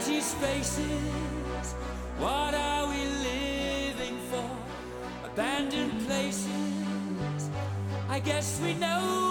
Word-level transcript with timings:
empty 0.00 0.20
spaces. 0.20 1.74
What 2.18 2.54
are 2.54 2.88
we 2.88 3.04
living 3.04 4.18
for? 4.30 4.50
Abandoned 5.26 6.06
places. 6.06 7.50
I 8.08 8.18
guess 8.20 8.60
we 8.62 8.74
know 8.74 9.29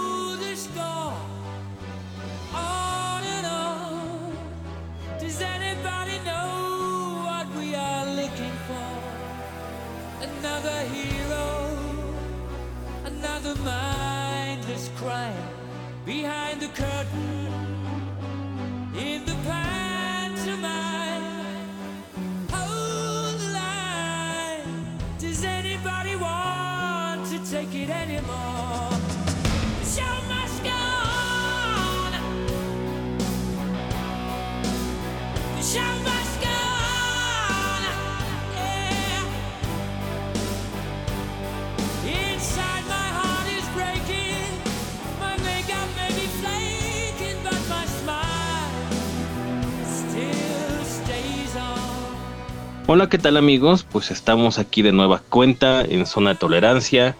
Hola, 52.91 53.07
¿qué 53.07 53.19
tal 53.19 53.37
amigos? 53.37 53.83
Pues 53.83 54.09
estamos 54.09 54.57
aquí 54.57 54.81
de 54.81 54.91
nueva 54.91 55.21
cuenta 55.29 55.83
en 55.83 56.07
Zona 56.07 56.31
de 56.31 56.37
Tolerancia. 56.37 57.15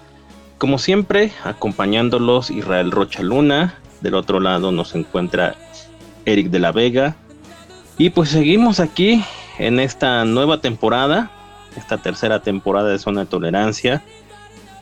Como 0.58 0.80
siempre, 0.80 1.32
acompañándolos 1.44 2.50
Israel 2.50 2.90
Rocha 2.90 3.22
Luna. 3.22 3.76
Del 4.02 4.16
otro 4.16 4.40
lado 4.40 4.72
nos 4.72 4.96
encuentra 4.96 5.54
Eric 6.26 6.50
de 6.50 6.58
la 6.58 6.72
Vega. 6.72 7.18
Y 8.00 8.10
pues 8.10 8.30
seguimos 8.30 8.80
aquí 8.80 9.24
en 9.60 9.80
esta 9.80 10.26
nueva 10.26 10.60
temporada, 10.60 11.30
esta 11.76 12.00
tercera 12.00 12.40
temporada 12.40 12.90
de 12.90 12.98
Zona 12.98 13.22
de 13.22 13.28
Tolerancia, 13.28 14.02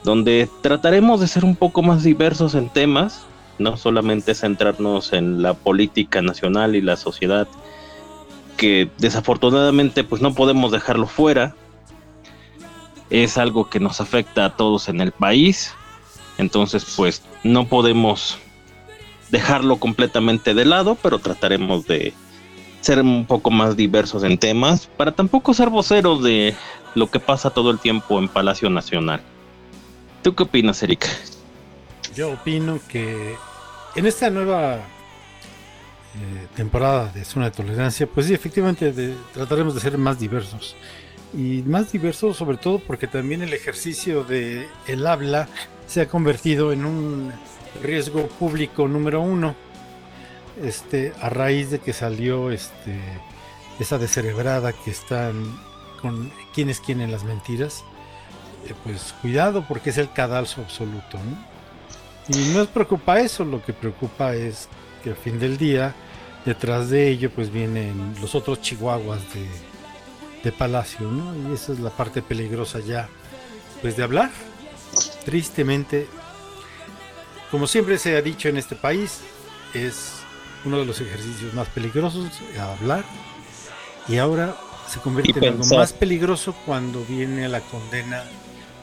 donde 0.06 0.50
trataremos 0.62 1.20
de 1.20 1.28
ser 1.28 1.44
un 1.44 1.58
poco 1.58 1.84
más 1.84 2.02
diversos 2.02 2.56
en 2.56 2.70
temas, 2.70 3.26
no 3.60 3.76
solamente 3.76 4.34
centrarnos 4.34 5.12
en 5.12 5.42
la 5.42 5.54
política 5.54 6.22
nacional 6.22 6.78
y 6.78 6.82
la 6.82 6.96
sociedad 6.96 7.46
que 8.58 8.90
desafortunadamente 8.98 10.04
pues 10.04 10.22
no 10.22 10.34
podemos 10.34 10.72
dejarlo 10.72 11.08
fuera. 11.08 11.56
Es 13.10 13.38
algo 13.38 13.70
que 13.70 13.80
nos 13.80 14.02
afecta 14.02 14.46
a 14.46 14.56
todos 14.58 14.90
en 14.90 15.00
el 15.00 15.14
país. 15.14 15.74
Entonces 16.38 16.86
pues 16.98 17.22
no 17.44 17.68
podemos 17.68 18.38
dejarlo 19.30 19.78
completamente 19.78 20.54
de 20.54 20.66
lado, 20.66 20.98
pero 21.02 21.20
trataremos 21.20 21.86
de 21.88 22.14
ser 22.82 23.02
un 23.02 23.26
poco 23.26 23.50
más 23.52 23.76
diversos 23.76 24.24
en 24.24 24.38
temas 24.38 24.88
para 24.98 25.12
tampoco 25.12 25.54
ser 25.54 25.70
voceros 25.70 26.24
de 26.24 26.56
lo 26.96 27.10
que 27.10 27.20
pasa 27.20 27.50
todo 27.50 27.72
el 27.72 27.80
tiempo 27.80 28.20
en 28.20 28.28
Palacio 28.28 28.70
Nacional. 28.70 29.22
¿Tú 30.24 30.36
qué 30.36 30.44
opinas, 30.44 30.82
Erika? 30.84 31.08
Yo 32.16 32.32
opino 32.32 32.80
que 32.88 33.36
en 33.96 34.06
esta 34.06 34.30
nueva 34.30 34.80
eh, 36.20 36.48
temporada 36.56 37.12
de 37.12 37.24
Zona 37.24 37.46
de 37.46 37.52
Tolerancia, 37.52 38.08
pues 38.08 38.26
sí, 38.26 38.34
efectivamente 38.34 39.14
trataremos 39.34 39.76
de 39.76 39.82
ser 39.82 39.98
más 39.98 40.20
diversos. 40.20 40.76
Y 41.34 41.62
más 41.64 41.92
diversos 41.92 42.38
sobre 42.38 42.58
todo 42.58 42.80
porque 42.80 43.06
también 43.06 43.42
el 43.42 43.54
ejercicio 43.54 44.24
de 44.24 44.68
habla 45.06 45.48
se 45.86 46.02
ha 46.02 46.08
convertido 46.08 46.72
en 46.72 46.86
un 46.86 47.32
riesgo 47.84 48.28
público 48.28 48.88
número 48.88 49.22
uno. 49.22 49.56
Este, 50.64 51.14
a 51.22 51.30
raíz 51.30 51.70
de 51.70 51.80
que 51.80 51.94
salió 51.94 52.50
este, 52.50 53.00
esa 53.80 54.00
descerebrada 54.00 54.74
que 54.74 54.90
están 54.90 55.56
con 56.02 56.32
quién 56.54 56.70
es 56.70 56.80
quién 56.80 57.02
en 57.02 57.12
las 57.12 57.24
mentiras, 57.24 57.84
eh, 58.68 58.74
pues 58.84 59.14
cuidado 59.22 59.66
porque 59.68 59.92
es 59.92 59.98
el 59.98 60.12
cadalso 60.12 60.62
absoluto. 60.62 61.20
Y 62.30 62.38
no 62.50 62.60
nos 62.60 62.68
preocupa 62.68 63.20
eso, 63.20 63.46
lo 63.46 63.64
que 63.64 63.74
preocupa 63.74 64.34
es 64.34 64.68
que 65.04 65.12
al 65.12 65.16
fin 65.16 65.40
del 65.40 65.58
día, 65.58 65.94
detrás 66.48 66.90
de 66.90 67.10
ello, 67.10 67.30
pues 67.30 67.52
vienen 67.52 68.16
los 68.22 68.34
otros 68.34 68.62
chihuahuas 68.62 69.22
de, 69.34 69.46
de 70.44 70.52
Palacio, 70.54 71.12
¿no? 71.12 71.50
Y 71.50 71.54
esa 71.54 71.74
es 71.74 71.80
la 71.80 71.90
parte 71.90 72.22
peligrosa 72.22 72.80
ya, 72.80 73.10
pues 73.82 73.98
de 73.98 74.04
hablar. 74.04 74.32
Tristemente, 75.26 76.08
como 77.52 77.68
siempre 77.68 77.98
se 77.98 78.16
ha 78.16 78.22
dicho 78.22 78.48
en 78.48 78.56
este 78.56 78.78
país, 78.78 79.20
es 79.74 80.14
uno 80.64 80.80
de 80.80 80.86
los 80.86 81.02
ejercicios 81.02 81.54
más 81.54 81.68
peligrosos, 81.68 82.30
hablar. 82.58 83.04
Y 84.08 84.18
ahora 84.18 84.56
se 84.88 85.02
convierte 85.02 85.46
en 85.46 85.54
algo 85.54 85.66
más 85.76 85.92
peligroso 85.92 86.56
cuando 86.66 87.04
viene 87.04 87.50
la 87.50 87.60
condena, 87.60 88.24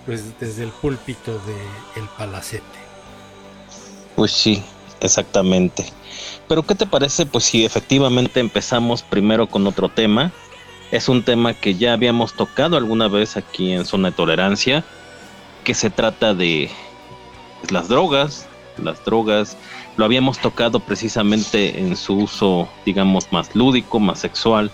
pues 0.05 0.39
desde 0.39 0.65
el 0.65 0.71
púlpito 0.71 1.33
de 1.47 1.57
El 1.99 2.07
Palacete. 2.19 2.63
Pues 4.15 4.33
sí, 4.33 4.63
exactamente. 5.01 5.87
Pero 6.49 6.63
¿qué 6.63 6.75
te 6.75 6.87
parece 6.87 7.27
pues 7.27 7.45
si 7.45 7.65
efectivamente 7.65 8.41
empezamos 8.41 9.03
primero 9.03 9.47
con 9.47 9.67
otro 9.67 9.89
tema? 9.89 10.33
Es 10.91 11.09
un 11.09 11.23
tema 11.23 11.55
que 11.55 11.75
ya 11.75 11.93
habíamos 11.93 12.35
tocado 12.35 12.77
alguna 12.77 13.09
vez 13.09 13.37
aquí 13.37 13.73
en 13.73 13.85
Zona 13.85 14.11
de 14.11 14.17
Tolerancia, 14.17 14.85
que 15.65 15.75
se 15.75 15.91
trata 15.91 16.35
de 16.35 16.71
pues, 17.61 17.73
las 17.73 17.89
drogas, 17.89 18.47
las 18.79 19.05
drogas. 19.05 19.57
Lo 19.97 20.05
habíamos 20.05 20.39
tocado 20.39 20.81
precisamente 20.81 21.81
en 21.81 21.97
su 21.97 22.15
uso, 22.17 22.69
digamos, 22.85 23.33
más 23.33 23.55
lúdico, 23.55 23.99
más 23.99 24.21
sexual. 24.21 24.71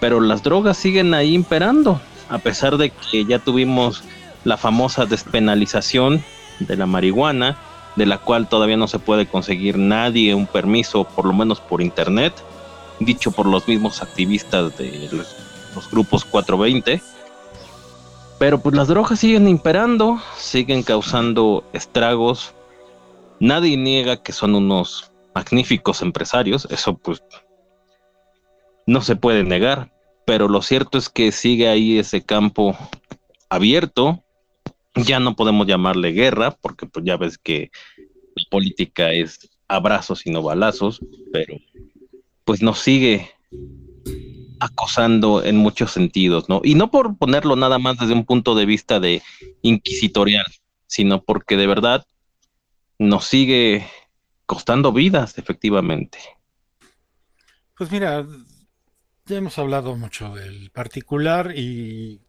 Pero 0.00 0.20
las 0.20 0.42
drogas 0.42 0.76
siguen 0.76 1.14
ahí 1.14 1.34
imperando, 1.34 2.00
a 2.28 2.38
pesar 2.38 2.76
de 2.76 2.90
que 2.90 3.24
ya 3.24 3.38
tuvimos 3.38 4.02
la 4.44 4.56
famosa 4.56 5.06
despenalización 5.06 6.22
de 6.60 6.76
la 6.76 6.86
marihuana, 6.86 7.58
de 7.96 8.06
la 8.06 8.18
cual 8.18 8.48
todavía 8.48 8.76
no 8.76 8.88
se 8.88 8.98
puede 8.98 9.26
conseguir 9.26 9.78
nadie 9.78 10.34
un 10.34 10.46
permiso, 10.46 11.04
por 11.04 11.24
lo 11.24 11.32
menos 11.32 11.60
por 11.60 11.82
internet, 11.82 12.34
dicho 13.00 13.30
por 13.32 13.46
los 13.46 13.66
mismos 13.66 14.02
activistas 14.02 14.76
de 14.78 15.08
los, 15.12 15.90
grupos 15.90 16.24
420. 16.24 17.00
Pero 18.38 18.60
pues 18.60 18.74
las 18.74 18.88
drogas 18.88 19.18
siguen 19.18 19.48
imperando, 19.48 20.20
siguen 20.36 20.82
causando 20.82 21.64
estragos. 21.72 22.54
Nadie 23.40 23.76
niega 23.76 24.22
que 24.22 24.32
son 24.32 24.54
unos 24.54 25.10
magníficos 25.34 26.02
empresarios, 26.02 26.66
eso 26.70 26.96
pues 26.96 27.22
no 28.86 29.02
se 29.02 29.16
puede 29.16 29.42
negar, 29.42 29.90
pero 30.24 30.48
lo 30.48 30.62
cierto 30.62 30.96
es 30.96 31.08
que 31.08 31.32
sigue 31.32 31.68
ahí 31.68 31.98
ese 31.98 32.22
campo 32.22 32.76
abierto. 33.48 34.22
Ya 34.96 35.20
no 35.20 35.36
podemos 35.36 35.66
llamarle 35.66 36.12
guerra, 36.12 36.52
porque 36.52 36.86
pues 36.86 37.04
ya 37.04 37.16
ves 37.16 37.38
que 37.38 37.70
la 38.34 38.44
política 38.50 39.12
es 39.12 39.50
abrazos 39.68 40.26
y 40.26 40.30
no 40.30 40.42
balazos, 40.42 41.00
pero 41.32 41.56
pues 42.44 42.62
nos 42.62 42.78
sigue 42.78 43.30
acosando 44.60 45.44
en 45.44 45.56
muchos 45.56 45.92
sentidos, 45.92 46.48
¿no? 46.48 46.60
Y 46.64 46.74
no 46.74 46.90
por 46.90 47.16
ponerlo 47.18 47.56
nada 47.56 47.78
más 47.78 47.98
desde 47.98 48.14
un 48.14 48.24
punto 48.24 48.54
de 48.54 48.66
vista 48.66 49.00
de 49.00 49.22
inquisitorial, 49.62 50.46
sino 50.86 51.22
porque 51.22 51.56
de 51.56 51.66
verdad 51.66 52.06
nos 52.98 53.26
sigue 53.26 53.86
costando 54.46 54.92
vidas, 54.92 55.36
efectivamente. 55.38 56.18
Pues 57.76 57.90
mira, 57.90 58.26
ya 59.26 59.36
hemos 59.36 59.58
hablado 59.58 59.96
mucho 59.96 60.34
del 60.34 60.70
particular 60.70 61.52
y 61.54 62.20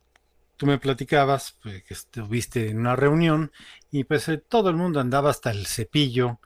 tú 0.57 0.65
me 0.65 0.79
platicabas 0.79 1.55
pues, 1.61 1.83
que 1.83 1.93
estuviste 1.93 2.69
en 2.69 2.79
una 2.79 2.95
reunión 2.95 3.51
y 3.91 4.03
pues 4.03 4.27
eh, 4.27 4.37
todo 4.37 4.69
el 4.69 4.75
mundo 4.75 4.99
andaba 4.99 5.29
hasta 5.29 5.51
el 5.51 5.65
cepillo 5.67 6.39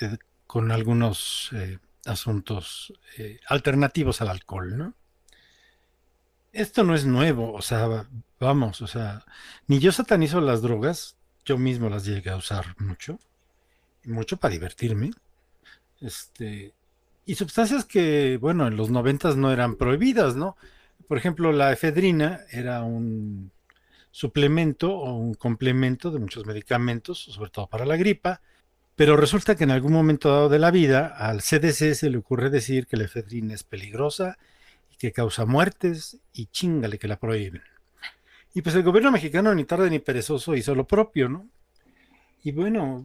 eh, 0.00 0.18
con 0.46 0.70
algunos 0.70 1.50
eh, 1.52 1.78
asuntos 2.04 2.92
alternativos 3.48 4.20
al 4.20 4.28
alcohol, 4.28 4.76
¿no? 4.76 4.94
Esto 6.52 6.84
no 6.84 6.94
es 6.94 7.04
nuevo, 7.06 7.52
o 7.52 7.62
sea, 7.62 8.06
vamos, 8.38 8.82
o 8.82 8.86
sea, 8.86 9.24
ni 9.66 9.78
yo 9.80 9.90
satanizo 9.90 10.40
las 10.40 10.62
drogas, 10.62 11.16
yo 11.44 11.58
mismo 11.58 11.88
las 11.88 12.04
llegué 12.04 12.30
a 12.30 12.36
usar 12.36 12.76
mucho, 12.78 13.18
mucho 14.04 14.36
para 14.36 14.52
divertirme. 14.52 15.10
Este, 16.00 16.72
y 17.26 17.34
sustancias 17.34 17.84
que, 17.84 18.38
bueno, 18.40 18.68
en 18.68 18.76
los 18.76 18.90
noventas 18.90 19.36
no 19.36 19.50
eran 19.50 19.76
prohibidas, 19.76 20.36
¿no? 20.36 20.56
Por 21.08 21.18
ejemplo, 21.18 21.52
la 21.52 21.72
efedrina 21.72 22.40
era 22.50 22.82
un 22.82 23.50
suplemento 24.10 24.96
o 24.96 25.14
un 25.14 25.34
complemento 25.34 26.10
de 26.10 26.18
muchos 26.18 26.46
medicamentos, 26.46 27.18
sobre 27.18 27.50
todo 27.50 27.66
para 27.68 27.84
la 27.84 27.96
gripa, 27.96 28.40
Pero 28.96 29.16
resulta 29.16 29.56
que 29.56 29.64
en 29.64 29.72
algún 29.72 29.92
momento 29.92 30.30
dado 30.30 30.48
de 30.48 30.58
la 30.58 30.70
vida 30.70 31.08
al 31.08 31.40
CDC 31.40 31.94
se 31.94 32.10
le 32.10 32.18
ocurre 32.18 32.48
decir 32.50 32.86
que 32.86 32.96
la 32.96 33.04
efedrina 33.04 33.54
es 33.54 33.64
peligrosa 33.64 34.38
y 34.92 34.96
que 34.96 35.12
causa 35.12 35.46
muertes 35.46 36.18
y 36.32 36.46
chingale 36.46 36.98
que 36.98 37.08
la 37.08 37.18
prohíben. 37.18 37.62
Y 38.54 38.62
pues 38.62 38.76
el 38.76 38.84
gobierno 38.84 39.10
mexicano 39.10 39.52
ni 39.54 39.64
tarde 39.64 39.90
ni 39.90 39.98
perezoso 39.98 40.54
hizo 40.54 40.76
lo 40.76 40.86
propio, 40.86 41.28
¿no? 41.28 41.48
Y 42.44 42.52
bueno, 42.52 43.04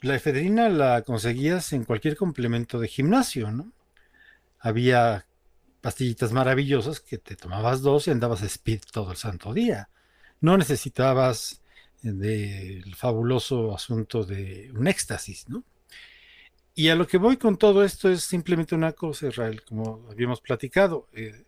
la 0.00 0.16
efedrina 0.16 0.68
la 0.68 1.02
conseguías 1.02 1.72
en 1.72 1.84
cualquier 1.84 2.16
complemento 2.16 2.80
de 2.80 2.88
gimnasio, 2.88 3.52
¿no? 3.52 3.72
Había 4.58 5.27
pastillitas 5.80 6.32
maravillosas 6.32 7.00
que 7.00 7.18
te 7.18 7.36
tomabas 7.36 7.82
dos 7.82 8.06
y 8.06 8.10
andabas 8.10 8.42
speed 8.42 8.80
todo 8.92 9.10
el 9.12 9.16
santo 9.16 9.52
día. 9.52 9.88
No 10.40 10.56
necesitabas 10.56 11.62
del 12.02 12.94
fabuloso 12.94 13.74
asunto 13.74 14.24
de 14.24 14.70
un 14.74 14.86
éxtasis, 14.86 15.48
¿no? 15.48 15.64
Y 16.74 16.90
a 16.90 16.94
lo 16.94 17.08
que 17.08 17.18
voy 17.18 17.36
con 17.36 17.56
todo 17.56 17.82
esto 17.82 18.08
es 18.08 18.22
simplemente 18.22 18.76
una 18.76 18.92
cosa, 18.92 19.26
Israel, 19.26 19.64
como 19.64 20.06
habíamos 20.10 20.40
platicado. 20.40 21.08
Eh, 21.12 21.44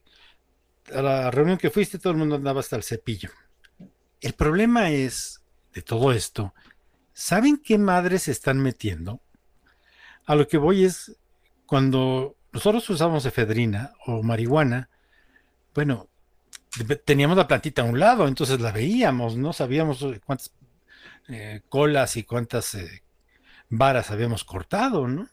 a 0.93 1.03
la 1.03 1.31
reunión 1.31 1.57
que 1.57 1.71
fuiste 1.71 2.01
todo 2.01 2.13
el 2.13 2.19
mundo 2.19 2.35
andaba 2.35 2.59
hasta 2.59 2.75
el 2.75 2.83
cepillo. 2.83 3.31
El 4.21 4.33
problema 4.33 4.91
es, 4.91 5.41
de 5.73 5.83
todo 5.83 6.11
esto, 6.11 6.53
¿saben 7.13 7.59
qué 7.59 7.79
madres 7.79 8.25
se 8.25 8.33
están 8.33 8.59
metiendo? 8.59 9.21
A 10.27 10.35
lo 10.35 10.49
que 10.49 10.59
voy 10.59 10.85
es, 10.85 11.17
cuando 11.65 12.37
nosotros 12.53 12.89
usamos 12.91 13.25
efedrina 13.27 13.93
o 14.07 14.23
marihuana, 14.23 14.89
bueno, 15.75 16.09
teníamos 17.05 17.37
la 17.37 17.49
plantita 17.49 17.83
a 17.83 17.85
un 17.85 17.99
lado, 17.99 18.29
entonces 18.29 18.61
la 18.61 18.73
veíamos, 18.73 19.37
no 19.37 19.53
sabíamos 19.53 20.05
cuántas 20.25 20.53
eh, 21.29 21.61
colas 21.69 22.17
y 22.17 22.25
cuántas 22.25 22.75
eh, 22.75 23.03
varas 23.69 24.11
habíamos 24.11 24.45
cortado, 24.45 25.07
¿no? 25.09 25.29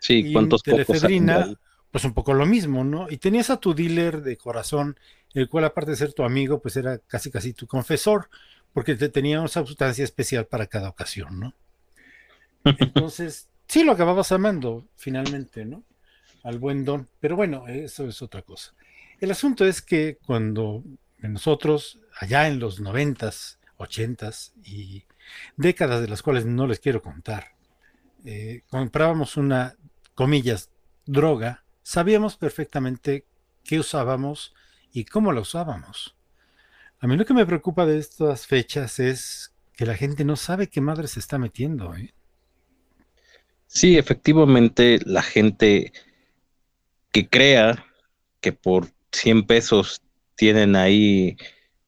Sí, 0.00 0.14
y 0.14 0.32
cuántos 0.32 0.62
de 0.62 0.76
la 0.76 0.82
efedrina, 0.82 1.54
pues 1.90 2.04
un 2.04 2.14
poco 2.14 2.32
lo 2.32 2.46
mismo, 2.46 2.84
¿no? 2.84 3.10
Y 3.10 3.18
tenías 3.18 3.50
a 3.50 3.58
tu 3.58 3.74
dealer 3.74 4.22
de 4.22 4.36
corazón, 4.36 4.98
el 5.34 5.48
cual 5.48 5.64
aparte 5.64 5.90
de 5.90 5.96
ser 5.98 6.14
tu 6.14 6.24
amigo, 6.24 6.60
pues 6.62 6.76
era 6.76 6.98
casi 6.98 7.30
casi 7.30 7.52
tu 7.52 7.66
confesor, 7.66 8.30
porque 8.72 8.94
te 8.94 9.08
tenía 9.08 9.40
una 9.40 9.48
sustancia 9.48 10.04
especial 10.04 10.46
para 10.46 10.66
cada 10.66 10.88
ocasión, 10.88 11.38
¿no? 11.38 11.54
Entonces, 12.78 13.48
sí 13.66 13.84
lo 13.84 13.92
acababas 13.92 14.32
amando, 14.32 14.86
finalmente, 14.96 15.64
¿no? 15.64 15.82
Al 16.42 16.58
buen 16.58 16.84
don. 16.84 17.08
Pero 17.20 17.36
bueno, 17.36 17.66
eso 17.68 18.08
es 18.08 18.22
otra 18.22 18.42
cosa. 18.42 18.74
El 19.20 19.30
asunto 19.30 19.66
es 19.66 19.82
que 19.82 20.18
cuando 20.24 20.82
nosotros, 21.18 22.00
allá 22.18 22.48
en 22.48 22.58
los 22.58 22.80
noventas, 22.80 23.58
ochentas 23.76 24.52
y 24.64 25.04
décadas 25.56 26.00
de 26.00 26.08
las 26.08 26.22
cuales 26.22 26.46
no 26.46 26.66
les 26.66 26.80
quiero 26.80 27.02
contar, 27.02 27.52
eh, 28.24 28.62
comprábamos 28.68 29.36
una, 29.36 29.76
comillas, 30.14 30.70
droga, 31.06 31.64
sabíamos 31.82 32.36
perfectamente 32.36 33.24
qué 33.64 33.78
usábamos 33.78 34.54
y 34.92 35.04
cómo 35.04 35.32
la 35.32 35.40
usábamos. 35.40 36.16
A 37.00 37.06
mí 37.06 37.16
lo 37.16 37.24
que 37.24 37.34
me 37.34 37.46
preocupa 37.46 37.86
de 37.86 37.98
estas 37.98 38.46
fechas 38.46 38.98
es 38.98 39.52
que 39.74 39.86
la 39.86 39.96
gente 39.96 40.24
no 40.24 40.36
sabe 40.36 40.68
qué 40.68 40.80
madre 40.80 41.08
se 41.08 41.20
está 41.20 41.38
metiendo. 41.38 41.94
¿eh? 41.94 42.12
Sí, 43.66 43.96
efectivamente, 43.96 45.00
la 45.06 45.22
gente 45.22 45.92
que 47.12 47.28
crea 47.28 47.84
que 48.40 48.52
por 48.52 48.88
100 49.12 49.46
pesos 49.46 50.02
tienen 50.36 50.76
ahí 50.76 51.36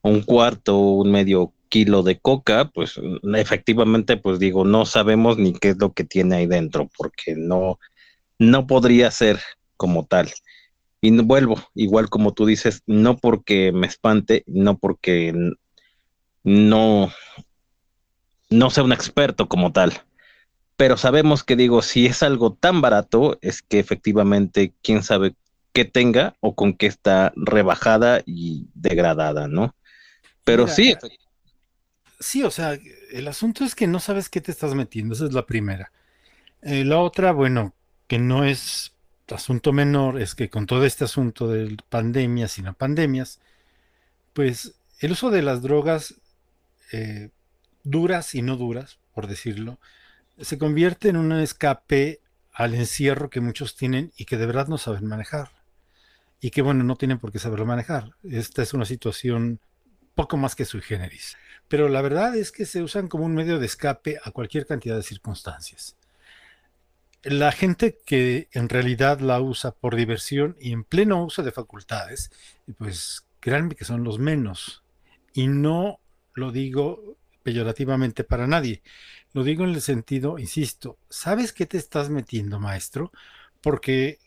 un 0.02 0.22
cuarto, 0.22 0.78
un 0.78 1.10
medio 1.10 1.52
kilo 1.68 2.02
de 2.02 2.18
coca, 2.18 2.70
pues 2.74 3.00
efectivamente, 3.34 4.18
pues 4.18 4.38
digo, 4.38 4.64
no 4.64 4.84
sabemos 4.84 5.38
ni 5.38 5.54
qué 5.54 5.70
es 5.70 5.78
lo 5.78 5.92
que 5.92 6.04
tiene 6.04 6.36
ahí 6.36 6.46
dentro, 6.46 6.90
porque 6.98 7.34
no, 7.34 7.78
no 8.38 8.66
podría 8.66 9.10
ser 9.10 9.40
como 9.78 10.04
tal. 10.04 10.30
Y 11.00 11.10
vuelvo, 11.22 11.56
igual 11.74 12.10
como 12.10 12.34
tú 12.34 12.44
dices, 12.44 12.82
no 12.86 13.16
porque 13.16 13.72
me 13.72 13.86
espante, 13.86 14.44
no 14.46 14.76
porque 14.76 15.32
no, 16.44 17.10
no 18.50 18.70
sea 18.70 18.84
un 18.84 18.92
experto 18.92 19.48
como 19.48 19.72
tal. 19.72 20.02
Pero 20.82 20.96
sabemos 20.96 21.44
que 21.44 21.54
digo, 21.54 21.80
si 21.80 22.06
es 22.06 22.24
algo 22.24 22.54
tan 22.54 22.80
barato, 22.80 23.38
es 23.40 23.62
que 23.62 23.78
efectivamente, 23.78 24.74
quién 24.82 25.04
sabe 25.04 25.36
qué 25.72 25.84
tenga 25.84 26.34
o 26.40 26.56
con 26.56 26.74
qué 26.74 26.86
está 26.86 27.32
rebajada 27.36 28.20
y 28.26 28.66
degradada, 28.74 29.46
¿no? 29.46 29.76
Pero 30.42 30.64
Mira, 30.64 30.74
sí, 30.74 30.96
Sí, 32.18 32.42
o 32.42 32.50
sea, 32.50 32.76
el 33.12 33.28
asunto 33.28 33.62
es 33.62 33.76
que 33.76 33.86
no 33.86 34.00
sabes 34.00 34.28
qué 34.28 34.40
te 34.40 34.50
estás 34.50 34.74
metiendo, 34.74 35.14
esa 35.14 35.26
es 35.26 35.32
la 35.32 35.46
primera. 35.46 35.92
Eh, 36.62 36.84
la 36.84 36.98
otra, 36.98 37.30
bueno, 37.30 37.76
que 38.08 38.18
no 38.18 38.42
es 38.42 38.92
asunto 39.30 39.72
menor, 39.72 40.20
es 40.20 40.34
que 40.34 40.50
con 40.50 40.66
todo 40.66 40.84
este 40.84 41.04
asunto 41.04 41.46
de 41.46 41.76
pandemias 41.90 42.58
y 42.58 42.62
no 42.62 42.74
pandemias, 42.74 43.38
pues 44.32 44.74
el 44.98 45.12
uso 45.12 45.30
de 45.30 45.42
las 45.42 45.62
drogas 45.62 46.16
eh, 46.90 47.30
duras 47.84 48.34
y 48.34 48.42
no 48.42 48.56
duras, 48.56 48.98
por 49.14 49.28
decirlo, 49.28 49.78
se 50.42 50.58
convierte 50.58 51.08
en 51.08 51.16
un 51.16 51.32
escape 51.32 52.20
al 52.52 52.74
encierro 52.74 53.30
que 53.30 53.40
muchos 53.40 53.76
tienen 53.76 54.12
y 54.16 54.24
que 54.24 54.36
de 54.36 54.46
verdad 54.46 54.68
no 54.68 54.78
saben 54.78 55.06
manejar. 55.06 55.50
Y 56.40 56.50
que 56.50 56.62
bueno, 56.62 56.84
no 56.84 56.96
tienen 56.96 57.18
por 57.18 57.32
qué 57.32 57.38
saberlo 57.38 57.66
manejar. 57.66 58.10
Esta 58.24 58.62
es 58.62 58.74
una 58.74 58.84
situación 58.84 59.60
poco 60.14 60.36
más 60.36 60.54
que 60.54 60.64
sui 60.64 60.82
generis. 60.82 61.36
Pero 61.68 61.88
la 61.88 62.02
verdad 62.02 62.36
es 62.36 62.52
que 62.52 62.66
se 62.66 62.82
usan 62.82 63.08
como 63.08 63.24
un 63.24 63.34
medio 63.34 63.58
de 63.58 63.66
escape 63.66 64.18
a 64.22 64.30
cualquier 64.32 64.66
cantidad 64.66 64.96
de 64.96 65.02
circunstancias. 65.02 65.96
La 67.22 67.52
gente 67.52 67.98
que 68.04 68.48
en 68.52 68.68
realidad 68.68 69.20
la 69.20 69.40
usa 69.40 69.70
por 69.70 69.94
diversión 69.94 70.56
y 70.60 70.72
en 70.72 70.82
pleno 70.82 71.24
uso 71.24 71.42
de 71.42 71.52
facultades, 71.52 72.32
pues 72.76 73.24
créanme 73.40 73.76
que 73.76 73.84
son 73.84 74.02
los 74.02 74.18
menos. 74.18 74.82
Y 75.32 75.46
no 75.46 76.00
lo 76.34 76.50
digo 76.50 77.16
peyorativamente 77.42 78.24
para 78.24 78.46
nadie. 78.46 78.82
Lo 79.32 79.44
digo 79.44 79.64
en 79.64 79.70
el 79.70 79.82
sentido, 79.82 80.38
insisto, 80.38 80.98
¿sabes 81.08 81.52
qué 81.52 81.66
te 81.66 81.78
estás 81.78 82.10
metiendo, 82.10 82.60
maestro? 82.60 83.12
Porque 83.60 84.18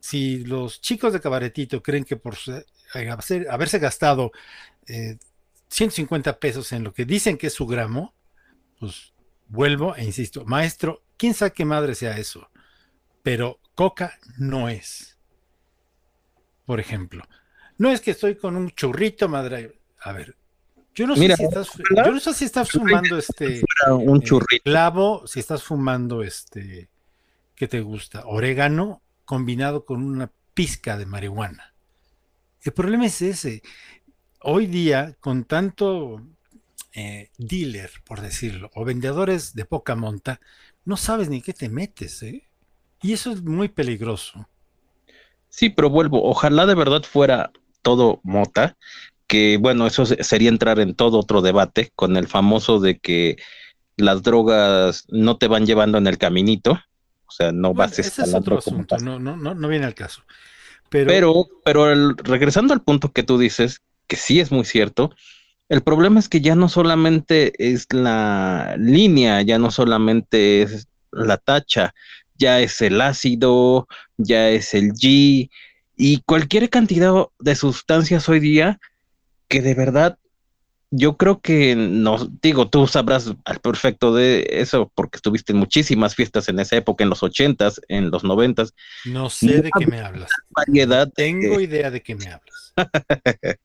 si 0.00 0.44
los 0.44 0.80
chicos 0.80 1.12
de 1.12 1.20
cabaretito 1.20 1.82
creen 1.82 2.04
que 2.04 2.16
por 2.16 2.36
se- 2.36 2.66
haberse, 2.94 3.46
haberse 3.50 3.78
gastado 3.78 4.32
eh, 4.88 5.18
150 5.68 6.38
pesos 6.38 6.72
en 6.72 6.84
lo 6.84 6.92
que 6.94 7.04
dicen 7.06 7.38
que 7.38 7.48
es 7.48 7.54
su 7.54 7.66
gramo, 7.66 8.14
pues 8.78 9.14
vuelvo 9.48 9.96
e 9.96 10.04
insisto, 10.04 10.44
maestro, 10.44 11.02
quién 11.16 11.34
sabe 11.34 11.52
qué 11.52 11.64
madre 11.64 11.94
sea 11.94 12.18
eso, 12.18 12.50
pero 13.22 13.60
coca 13.74 14.18
no 14.38 14.68
es. 14.68 15.18
Por 16.64 16.80
ejemplo, 16.80 17.24
no 17.78 17.90
es 17.90 18.00
que 18.00 18.12
estoy 18.12 18.36
con 18.36 18.56
un 18.56 18.70
churrito, 18.70 19.28
madre. 19.28 19.80
A 20.00 20.12
ver, 20.12 20.36
yo 20.94 21.06
no 21.06 21.16
sé 21.16 21.20
Mira, 21.20 21.36
si 21.36 21.44
estás, 21.44 21.70
ojalá 21.74 22.02
yo 22.02 22.12
no 22.12 22.20
sé 22.20 22.34
si 22.34 22.44
estás 22.44 22.70
fumando 22.70 23.18
este 23.18 23.66
un 23.88 24.22
eh, 24.22 24.22
churrito. 24.22 24.62
clavo, 24.64 25.26
si 25.26 25.40
estás 25.40 25.62
fumando 25.62 26.22
este, 26.22 26.88
¿qué 27.54 27.68
te 27.68 27.80
gusta? 27.80 28.26
Orégano 28.26 29.02
combinado 29.24 29.84
con 29.84 30.02
una 30.02 30.30
pizca 30.54 30.96
de 30.98 31.06
marihuana. 31.06 31.74
El 32.62 32.72
problema 32.72 33.06
es 33.06 33.22
ese. 33.22 33.62
Hoy 34.40 34.66
día, 34.66 35.16
con 35.20 35.44
tanto 35.44 36.22
eh, 36.94 37.30
dealer, 37.38 37.90
por 38.04 38.20
decirlo, 38.20 38.70
o 38.74 38.84
vendedores 38.84 39.54
de 39.54 39.64
poca 39.64 39.94
monta, 39.96 40.40
no 40.84 40.96
sabes 40.96 41.28
ni 41.28 41.40
qué 41.42 41.52
te 41.54 41.68
metes, 41.68 42.22
¿eh? 42.22 42.48
Y 43.00 43.12
eso 43.12 43.32
es 43.32 43.42
muy 43.42 43.68
peligroso. 43.68 44.48
Sí, 45.48 45.70
pero 45.70 45.90
vuelvo, 45.90 46.22
ojalá 46.24 46.66
de 46.66 46.74
verdad 46.74 47.02
fuera 47.02 47.52
todo 47.82 48.20
mota, 48.22 48.76
que 49.32 49.56
bueno, 49.56 49.86
eso 49.86 50.04
se- 50.04 50.22
sería 50.22 50.50
entrar 50.50 50.78
en 50.78 50.94
todo 50.94 51.18
otro 51.18 51.40
debate 51.40 51.90
con 51.96 52.18
el 52.18 52.28
famoso 52.28 52.80
de 52.80 52.98
que 52.98 53.38
las 53.96 54.22
drogas 54.22 55.06
no 55.08 55.38
te 55.38 55.48
van 55.48 55.64
llevando 55.64 55.96
en 55.96 56.06
el 56.06 56.18
caminito, 56.18 56.72
o 56.72 57.30
sea, 57.30 57.50
no 57.50 57.72
Bueno, 57.72 57.90
vas 57.90 57.98
ese 57.98 58.22
es 58.22 58.34
otro 58.34 58.58
asunto, 58.58 58.98
no, 58.98 59.18
no, 59.18 59.38
no, 59.38 59.54
no 59.54 59.68
viene 59.68 59.86
al 59.86 59.94
caso. 59.94 60.22
Pero, 60.90 61.08
Pero, 61.08 61.46
pero 61.64 61.90
el- 61.90 62.14
regresando 62.18 62.74
al 62.74 62.82
punto 62.82 63.10
que 63.10 63.22
tú 63.22 63.38
dices, 63.38 63.80
que 64.06 64.16
sí 64.16 64.38
es 64.38 64.52
muy 64.52 64.66
cierto, 64.66 65.14
el 65.70 65.80
problema 65.80 66.20
es 66.20 66.28
que 66.28 66.42
ya 66.42 66.54
no 66.54 66.68
solamente 66.68 67.54
es 67.56 67.86
la 67.90 68.74
línea, 68.78 69.40
ya 69.40 69.58
no 69.58 69.70
solamente 69.70 70.60
es 70.60 70.88
la 71.10 71.38
tacha, 71.38 71.94
ya 72.36 72.60
es 72.60 72.82
el 72.82 73.00
ácido, 73.00 73.88
ya 74.18 74.50
es 74.50 74.74
el 74.74 74.92
G 74.92 75.48
y 75.96 76.20
cualquier 76.26 76.68
cantidad 76.68 77.14
de 77.38 77.54
sustancias 77.56 78.28
hoy 78.28 78.40
día 78.40 78.78
que 79.52 79.60
de 79.60 79.74
verdad 79.74 80.18
yo 80.90 81.16
creo 81.18 81.40
que 81.40 81.76
no, 81.76 82.18
digo, 82.40 82.68
tú 82.68 82.86
sabrás 82.86 83.32
al 83.44 83.60
perfecto 83.60 84.14
de 84.14 84.46
eso 84.48 84.90
porque 84.94 85.16
estuviste 85.16 85.52
en 85.52 85.58
muchísimas 85.58 86.14
fiestas 86.14 86.48
en 86.48 86.58
esa 86.58 86.76
época, 86.76 87.04
en 87.04 87.10
los 87.10 87.22
ochentas, 87.22 87.80
en 87.88 88.10
los 88.10 88.24
noventas, 88.24 88.74
no 89.04 89.28
sé 89.28 89.60
de 89.60 89.70
qué 89.78 89.86
me 89.86 90.00
hablas. 90.00 90.30
variedad 90.50 91.10
Tengo 91.14 91.60
eh, 91.60 91.64
idea 91.64 91.90
de 91.90 92.02
qué 92.02 92.14
me 92.14 92.26
hablas. 92.28 92.74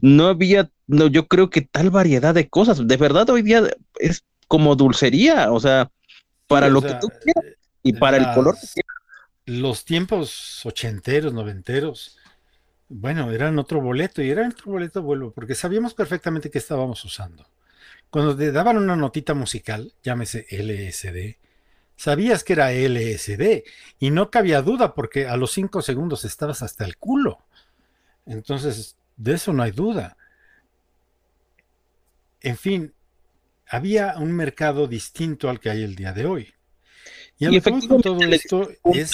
no 0.00 0.28
había, 0.28 0.70
no, 0.86 1.06
yo 1.06 1.28
creo 1.28 1.50
que 1.50 1.60
tal 1.60 1.90
variedad 1.90 2.34
de 2.34 2.48
cosas. 2.48 2.86
De 2.86 2.96
verdad, 2.96 3.28
hoy 3.28 3.42
día 3.42 3.62
es 3.98 4.24
como 4.48 4.74
dulcería. 4.76 5.52
O 5.52 5.60
sea, 5.60 5.90
para 6.46 6.66
Sí, 6.66 6.70
o 6.70 6.74
lo 6.74 6.80
sea, 6.80 6.90
que 6.90 7.00
tú 7.00 7.08
quieras 7.22 7.56
y 7.82 7.92
para 7.94 8.16
el 8.16 8.34
color 8.34 8.54
que 8.54 8.66
quieras. 8.66 8.94
Los 9.46 9.84
tiempos 9.84 10.64
ochenteros, 10.64 11.34
noventeros, 11.34 12.13
bueno, 12.96 13.32
eran 13.32 13.58
otro 13.58 13.80
boleto 13.80 14.22
y 14.22 14.30
eran 14.30 14.52
otro 14.52 14.70
boleto 14.70 15.02
vuelvo, 15.02 15.32
porque 15.32 15.56
sabíamos 15.56 15.94
perfectamente 15.94 16.48
qué 16.48 16.58
estábamos 16.58 17.04
usando. 17.04 17.44
Cuando 18.08 18.36
te 18.36 18.52
daban 18.52 18.76
una 18.76 18.94
notita 18.94 19.34
musical, 19.34 19.92
llámese 20.04 20.46
LSD, 20.48 21.36
sabías 21.96 22.44
que 22.44 22.52
era 22.52 22.70
LSD 22.70 23.64
y 23.98 24.10
no 24.12 24.30
cabía 24.30 24.62
duda 24.62 24.94
porque 24.94 25.26
a 25.26 25.36
los 25.36 25.50
cinco 25.50 25.82
segundos 25.82 26.24
estabas 26.24 26.62
hasta 26.62 26.84
el 26.84 26.96
culo. 26.96 27.40
Entonces, 28.26 28.96
de 29.16 29.32
eso 29.32 29.52
no 29.52 29.64
hay 29.64 29.72
duda. 29.72 30.16
En 32.42 32.56
fin, 32.56 32.94
había 33.66 34.14
un 34.18 34.30
mercado 34.30 34.86
distinto 34.86 35.50
al 35.50 35.58
que 35.58 35.70
hay 35.70 35.82
el 35.82 35.96
día 35.96 36.12
de 36.12 36.26
hoy. 36.26 36.54
Y, 37.40 37.48
Y 37.48 37.60
todo 37.60 38.16
efectivamente 38.16 38.26
le 38.28 38.36
esto 38.36 38.68
es 38.84 39.10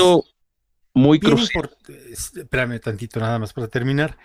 muy 0.95 1.19
bien 1.19 1.37
crucial. 1.37 1.71
Espérame 2.11 2.81
tantito 2.81 3.21
nada 3.21 3.39
más 3.39 3.53
para 3.53 3.69
terminar. 3.69 4.17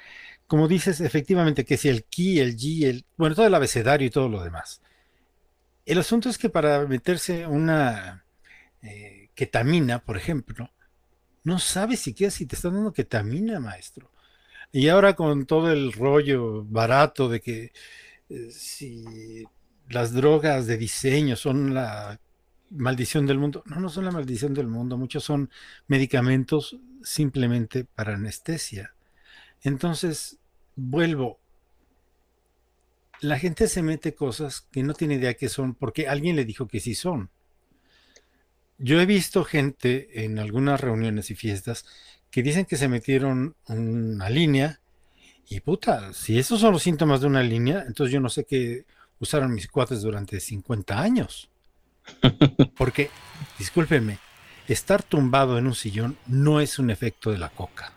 Como 0.48 0.68
dices, 0.68 1.02
efectivamente 1.02 1.66
que 1.66 1.78
si 1.78 1.90
el 1.90 2.04
ki, 2.04 2.40
el 2.40 2.56
ji, 2.56 2.86
el, 2.86 3.06
bueno, 3.18 3.36
todo 3.36 3.48
el 3.48 3.56
abecedario 3.56 4.08
y 4.08 4.12
todo 4.12 4.30
lo 4.30 4.44
demás. 4.44 4.82
El 5.86 6.00
asunto 6.00 6.30
es 6.30 6.38
que 6.38 6.50
para 6.50 6.86
meterse 6.88 7.46
una 7.48 8.26
eh, 8.82 9.30
ketamina, 9.36 10.00
por 10.00 10.18
ejemplo, 10.18 10.70
no 11.44 11.60
sabes 11.60 12.00
siquiera 12.00 12.32
si 12.32 12.46
te 12.46 12.56
están 12.56 12.74
dando 12.74 12.94
ketamina, 12.94 13.60
maestro. 13.60 14.12
Y 14.72 14.90
ahora 14.90 15.16
con 15.16 15.46
todo 15.46 15.72
el 15.72 15.94
rollo 15.94 16.64
barato 16.66 17.30
de 17.30 17.40
que 17.40 17.72
eh, 18.30 18.50
si 18.52 19.46
las 19.90 20.14
drogas 20.14 20.68
de 20.68 20.78
diseño 20.78 21.36
son 21.36 21.74
la 21.74 22.20
maldición 22.70 23.26
del 23.26 23.38
mundo, 23.38 23.64
no, 23.66 23.80
no 23.80 23.90
son 23.90 24.06
la 24.06 24.12
maldición 24.12 24.54
del 24.54 24.68
mundo, 24.68 24.98
muchos 24.98 25.24
son 25.24 25.50
medicamentos 25.88 26.78
simplemente 27.04 27.86
para 27.86 28.16
anestesia. 28.16 28.94
Entonces, 29.62 30.38
vuelvo, 30.76 31.40
la 33.22 33.40
gente 33.40 33.68
se 33.68 33.82
mete 33.82 34.14
cosas 34.14 34.68
que 34.72 34.84
no 34.84 34.94
tiene 34.94 35.16
idea 35.16 35.36
que 35.36 35.50
son 35.50 35.76
porque 35.76 36.08
alguien 36.08 36.36
le 36.36 36.46
dijo 36.46 36.68
que 36.68 36.80
sí 36.80 36.96
son. 36.96 37.30
Yo 38.78 39.00
he 39.00 39.06
visto 39.06 39.46
gente 39.46 40.26
en 40.26 40.38
algunas 40.38 40.82
reuniones 40.82 41.32
y 41.32 41.36
fiestas 41.36 41.86
que 42.30 42.44
dicen 42.44 42.66
que 42.66 42.76
se 42.76 42.90
metieron 42.90 43.56
una 43.68 44.30
línea 44.30 44.82
y 45.48 45.60
puta, 45.62 46.12
si 46.14 46.40
esos 46.40 46.60
son 46.60 46.74
los 46.74 46.84
síntomas 46.84 47.22
de 47.22 47.28
una 47.28 47.44
línea, 47.44 47.84
entonces 47.88 48.12
yo 48.12 48.20
no 48.20 48.30
sé 48.30 48.46
qué 48.46 48.86
usaron 49.20 49.54
mis 49.54 49.68
cuates 49.68 50.02
durante 50.02 50.40
50 50.40 51.00
años. 51.00 51.50
Porque, 52.78 53.10
discúlpenme, 53.58 54.20
estar 54.68 55.04
tumbado 55.04 55.58
en 55.58 55.68
un 55.68 55.76
sillón 55.76 56.18
no 56.28 56.60
es 56.60 56.80
un 56.80 56.90
efecto 56.90 57.32
de 57.32 57.38
la 57.38 57.50
coca. 57.50 57.92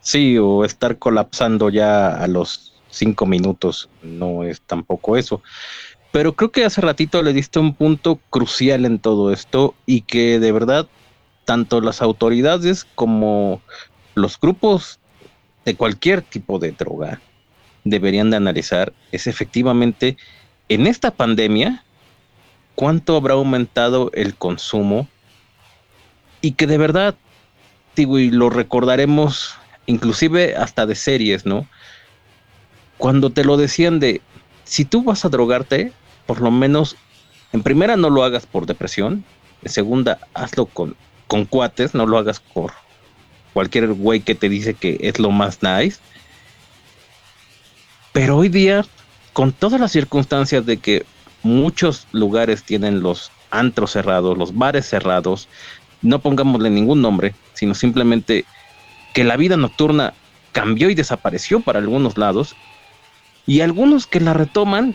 Sí, 0.00 0.36
o 0.38 0.64
estar 0.64 0.98
colapsando 0.98 1.70
ya 1.70 2.16
a 2.16 2.26
los 2.26 2.74
cinco 2.90 3.26
minutos, 3.26 3.88
no 4.02 4.44
es 4.44 4.60
tampoco 4.60 5.16
eso. 5.16 5.42
Pero 6.12 6.34
creo 6.34 6.52
que 6.52 6.64
hace 6.64 6.80
ratito 6.80 7.22
le 7.22 7.32
diste 7.32 7.58
un 7.58 7.74
punto 7.74 8.20
crucial 8.30 8.84
en 8.84 8.98
todo 8.98 9.32
esto 9.32 9.74
y 9.86 10.02
que 10.02 10.38
de 10.38 10.52
verdad 10.52 10.86
tanto 11.44 11.80
las 11.80 12.02
autoridades 12.02 12.86
como 12.94 13.62
los 14.14 14.38
grupos 14.38 15.00
de 15.64 15.74
cualquier 15.74 16.22
tipo 16.22 16.58
de 16.58 16.72
droga 16.72 17.20
deberían 17.84 18.30
de 18.30 18.36
analizar 18.36 18.92
es 19.12 19.26
efectivamente 19.26 20.16
en 20.68 20.86
esta 20.86 21.10
pandemia 21.10 21.84
cuánto 22.74 23.16
habrá 23.16 23.34
aumentado 23.34 24.10
el 24.14 24.34
consumo 24.34 25.08
y 26.40 26.52
que 26.52 26.66
de 26.66 26.78
verdad 26.78 27.14
digo, 27.94 28.18
y 28.18 28.30
lo 28.30 28.50
recordaremos 28.50 29.54
inclusive 29.86 30.56
hasta 30.56 30.86
de 30.86 30.94
series, 30.94 31.46
¿no? 31.46 31.66
Cuando 32.98 33.30
te 33.30 33.44
lo 33.44 33.56
decían 33.56 34.00
de, 34.00 34.20
si 34.64 34.84
tú 34.84 35.02
vas 35.02 35.24
a 35.24 35.28
drogarte, 35.28 35.92
por 36.26 36.40
lo 36.40 36.50
menos, 36.50 36.96
en 37.52 37.62
primera 37.62 37.96
no 37.96 38.10
lo 38.10 38.24
hagas 38.24 38.46
por 38.46 38.66
depresión, 38.66 39.24
en 39.62 39.70
segunda 39.70 40.18
hazlo 40.32 40.66
con, 40.66 40.96
con 41.26 41.44
cuates, 41.44 41.94
no 41.94 42.06
lo 42.06 42.18
hagas 42.18 42.40
por 42.40 42.72
cualquier 43.52 43.92
güey 43.92 44.20
que 44.20 44.34
te 44.34 44.48
dice 44.48 44.74
que 44.74 44.98
es 45.00 45.18
lo 45.18 45.30
más 45.30 45.62
nice. 45.62 46.00
Pero 48.12 48.38
hoy 48.38 48.48
día, 48.48 48.84
con 49.34 49.52
todas 49.52 49.80
las 49.80 49.92
circunstancias 49.92 50.64
de 50.64 50.78
que 50.78 51.04
muchos 51.42 52.06
lugares 52.12 52.62
tienen 52.62 53.02
los 53.02 53.30
antros 53.50 53.90
cerrados, 53.90 54.38
los 54.38 54.56
bares 54.56 54.88
cerrados, 54.88 55.48
no 56.00 56.20
pongámosle 56.20 56.70
ningún 56.70 57.02
nombre, 57.02 57.34
sino 57.52 57.74
simplemente 57.74 58.46
que 59.12 59.24
la 59.24 59.36
vida 59.36 59.56
nocturna 59.56 60.14
cambió 60.52 60.88
y 60.88 60.94
desapareció 60.94 61.60
para 61.60 61.80
algunos 61.80 62.16
lados, 62.16 62.54
y 63.46 63.60
algunos 63.60 64.06
que 64.06 64.20
la 64.20 64.34
retoman, 64.34 64.94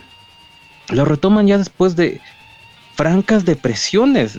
lo 0.88 1.04
retoman 1.04 1.46
ya 1.46 1.58
después 1.58 1.94
de 1.94 2.20
francas 2.96 3.44
depresiones, 3.44 4.38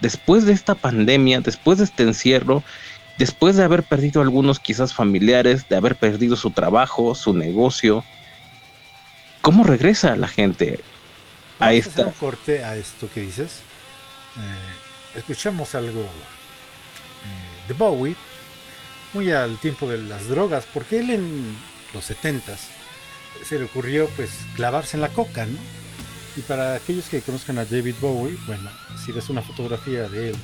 después 0.00 0.46
de 0.46 0.52
esta 0.52 0.74
pandemia, 0.74 1.40
después 1.40 1.78
de 1.78 1.84
este 1.84 2.02
encierro, 2.02 2.62
después 3.18 3.56
de 3.56 3.64
haber 3.64 3.82
perdido 3.82 4.22
algunos 4.22 4.58
quizás 4.58 4.94
familiares, 4.94 5.68
de 5.68 5.76
haber 5.76 5.96
perdido 5.96 6.36
su 6.36 6.50
trabajo, 6.50 7.14
su 7.14 7.34
negocio. 7.34 8.02
¿Cómo 9.42 9.64
regresa 9.64 10.14
la 10.14 10.28
gente 10.28 10.80
a 11.58 11.72
esta? 11.72 12.06
un 12.06 12.12
corte 12.12 12.64
a 12.64 12.76
esto 12.76 13.08
que 13.12 13.22
dices. 13.22 13.60
Eh, 14.36 15.18
escuchamos 15.18 15.74
algo 15.74 16.00
eh, 16.00 17.66
de 17.66 17.74
Bowie, 17.74 18.14
muy 19.12 19.32
al 19.32 19.58
tiempo 19.58 19.88
de 19.88 19.98
las 19.98 20.28
drogas, 20.28 20.64
porque 20.72 21.00
él 21.00 21.10
en 21.10 21.56
los 21.92 22.08
70s 22.08 22.58
se 23.44 23.58
le 23.58 23.64
ocurrió 23.64 24.08
pues 24.16 24.30
clavarse 24.54 24.96
en 24.96 25.00
la 25.00 25.08
coca, 25.08 25.44
¿no? 25.44 25.58
Y 26.36 26.40
para 26.42 26.76
aquellos 26.76 27.06
que 27.06 27.20
conozcan 27.20 27.58
a 27.58 27.64
David 27.64 27.96
Bowie, 28.00 28.38
bueno, 28.46 28.70
si 29.04 29.10
ves 29.10 29.28
una 29.28 29.42
fotografía 29.42 30.08
de 30.08 30.30
él 30.30 30.36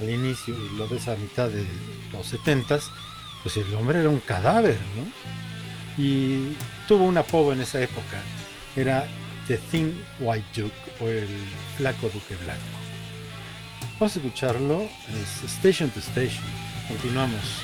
al 0.00 0.08
inicio 0.10 0.56
y 0.56 0.76
lo 0.76 0.88
ves 0.88 1.08
a 1.08 1.16
mitad 1.16 1.50
de 1.50 1.66
los 2.10 2.32
70s, 2.32 2.84
pues 3.42 3.58
el 3.58 3.72
hombre 3.74 4.00
era 4.00 4.08
un 4.08 4.20
cadáver, 4.20 4.78
¿no? 4.96 5.53
Y 5.96 6.56
tuvo 6.88 7.04
un 7.04 7.16
apodo 7.16 7.52
en 7.52 7.60
esa 7.60 7.80
época, 7.80 8.20
era 8.76 9.06
The 9.46 9.58
Thin 9.58 10.02
White 10.20 10.62
Duke 10.62 10.74
o 11.00 11.08
el 11.08 11.28
Flaco 11.76 12.08
Duque 12.08 12.36
Blanco. 12.36 12.62
Vamos 14.00 14.16
a 14.16 14.18
escucharlo, 14.18 14.82
es 14.82 15.50
Station 15.52 15.90
to 15.90 16.00
Station. 16.00 16.44
Continuamos 16.88 17.62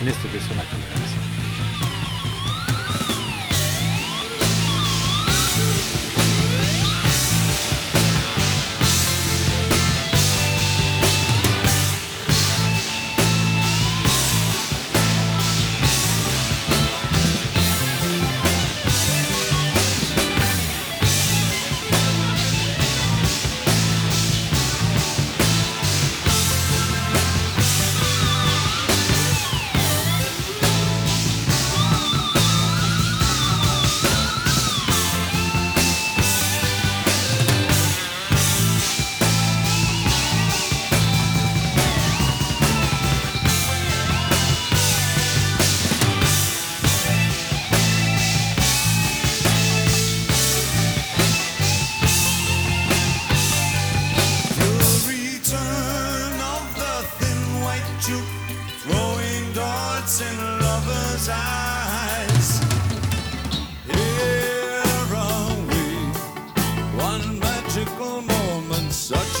en 0.00 0.08
esto 0.08 0.30
que 0.30 0.38
es 0.38 0.44
una 0.44 0.64
conversación. 0.64 1.37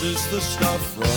Is 0.08 0.26
the 0.30 0.40
stuff 0.40 1.07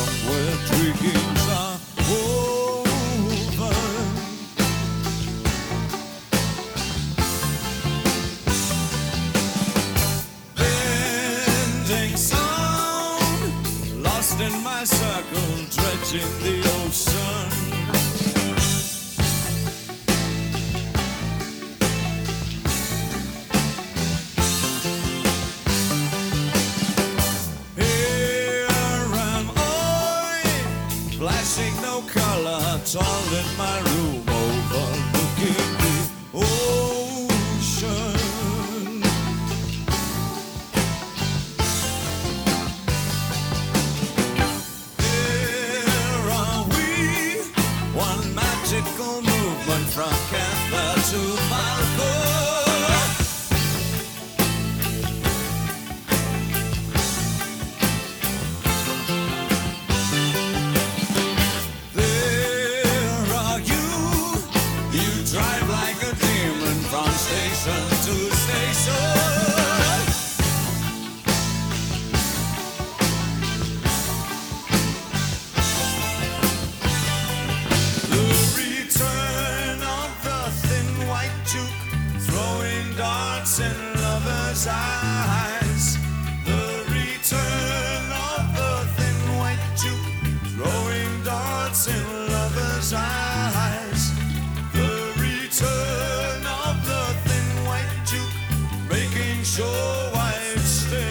darts 83.02 83.60
in 83.60 83.78
lovers' 84.06 84.68
eyes. 84.70 85.98
The 86.46 86.66
return 87.00 88.06
of 88.30 88.44
the 88.60 88.74
thin 88.96 89.20
white 89.40 89.66
juke, 89.82 90.14
throwing 90.54 91.14
darts 91.24 91.88
in 91.88 92.06
lovers' 92.36 92.94
eyes. 92.94 94.02
The 94.78 94.94
return 95.18 96.42
of 96.46 96.76
the 96.90 97.04
thin 97.26 97.50
white 97.68 97.96
juke, 98.06 98.38
making 98.88 99.38
sure 99.54 99.98
white 100.18 100.62
stays. 100.62 101.02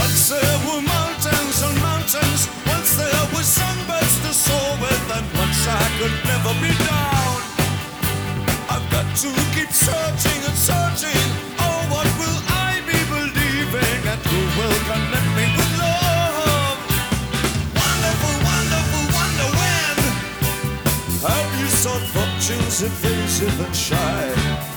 Once 0.00 0.22
there 0.28 0.58
were 0.66 0.82
mountains 0.82 1.58
and 1.66 1.76
mountains. 1.80 2.42
Once 2.66 2.90
there 3.00 3.24
were 3.32 3.46
sunbirds 3.58 4.16
to 4.24 4.32
soar 4.34 4.72
with, 4.82 5.16
and 5.16 5.35
I 5.68 5.86
could 5.98 6.16
never 6.30 6.52
be 6.62 6.70
down. 6.86 7.38
I've 8.70 8.86
got 8.90 9.06
to 9.22 9.30
keep 9.54 9.70
searching 9.70 10.40
and 10.46 10.54
searching. 10.54 11.26
Oh, 11.58 11.80
what 11.90 12.06
will 12.20 12.38
I 12.68 12.80
be 12.86 12.98
believing? 13.10 14.00
Will 14.58 14.78
connect 14.86 15.28
me 15.36 15.44
with 15.56 15.72
love? 15.82 16.78
Wonderful, 17.82 18.36
wonderful. 18.46 19.04
Have 21.26 21.60
you 21.60 21.66
sought 21.66 22.06
and 23.58 23.74
shy? 23.74 24.75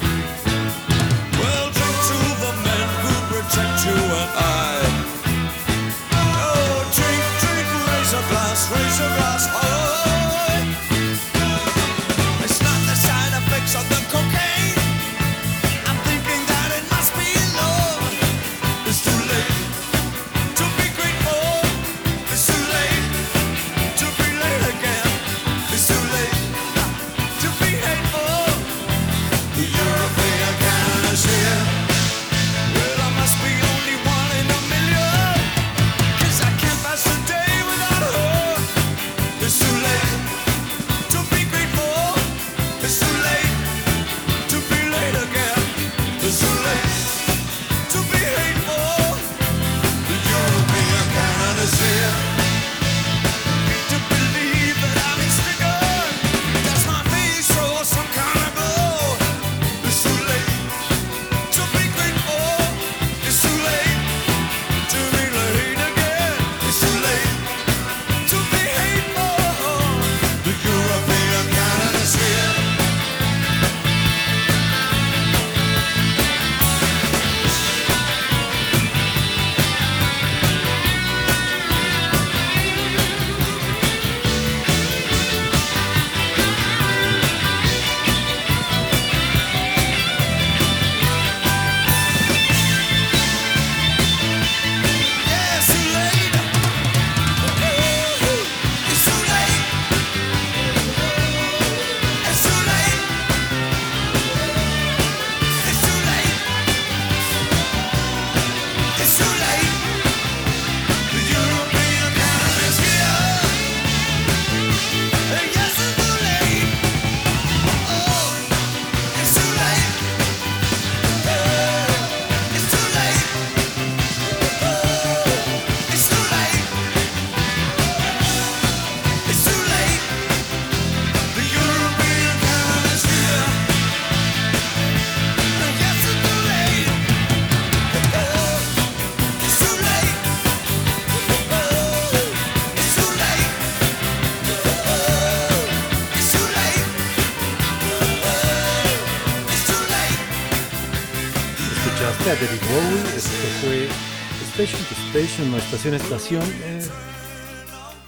Station 155.19 155.53
o 155.53 155.57
Estación 155.57 155.93
Estación. 155.95 156.43
Eh, 156.63 156.81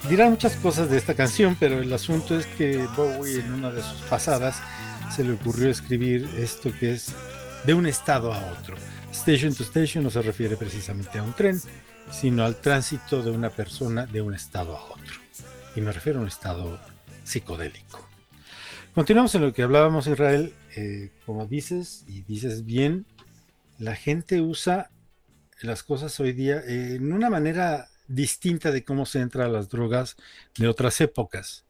dirán 0.08 0.30
muchas 0.30 0.56
cosas 0.56 0.90
de 0.90 0.98
esta 0.98 1.14
canción, 1.14 1.58
pero 1.60 1.82
el 1.82 1.92
asunto 1.92 2.40
es 2.40 2.46
que 2.46 2.88
Bowie 2.96 3.42
en 3.42 3.52
una 3.52 3.70
de 3.70 3.82
sus 3.82 4.00
pasadas 4.04 4.62
se 5.14 5.26
le 5.26 5.34
ocurrió 5.34 5.70
escribir 5.70 6.30
esto 6.38 6.72
que 6.80 6.94
es 6.94 7.14
de 7.66 7.74
un 7.74 7.86
estado 7.86 8.32
a 8.32 8.54
otro. 8.54 8.78
Station 9.12 9.54
to 9.54 9.64
Station 9.64 10.06
no 10.06 10.10
se 10.10 10.22
refiere 10.22 10.56
precisamente 10.56 11.20
a 11.20 11.24
un 11.24 11.34
tren, 11.34 11.60
sino 12.12 12.46
al 12.46 12.62
tránsito 12.62 13.22
de 13.22 13.32
una 13.32 13.50
persona 13.50 14.06
de 14.06 14.22
un 14.22 14.34
estado 14.34 14.78
a 14.78 14.82
otro. 14.82 15.16
Y 15.76 15.82
me 15.82 15.92
refiero 15.92 16.20
a 16.20 16.22
un 16.22 16.30
estado 16.30 16.80
psicodélico. 17.26 18.08
Continuamos 18.96 19.36
en 19.36 19.42
lo 19.42 19.54
que 19.54 19.64
hablábamos, 19.64 20.08
Israel. 20.08 20.54
Eh, 20.78 21.12
como 21.26 21.46
dices, 21.46 22.06
y 22.08 22.22
dices 22.22 22.64
bien, 22.64 23.06
la 23.80 23.98
gente 23.98 24.40
usa 24.40 24.92
las 25.62 25.84
cosas 25.84 26.20
hoy 26.20 26.34
día 26.34 26.58
eh, 26.68 26.96
en 26.96 27.14
una 27.14 27.30
manera 27.30 27.90
distinta 28.08 28.72
de 28.72 28.84
cómo 28.84 29.06
se 29.06 29.20
entra 29.20 29.46
a 29.46 29.50
las 29.50 29.70
drogas 29.70 30.18
de 30.58 30.68
otras 30.68 31.00
épocas. 31.02 31.66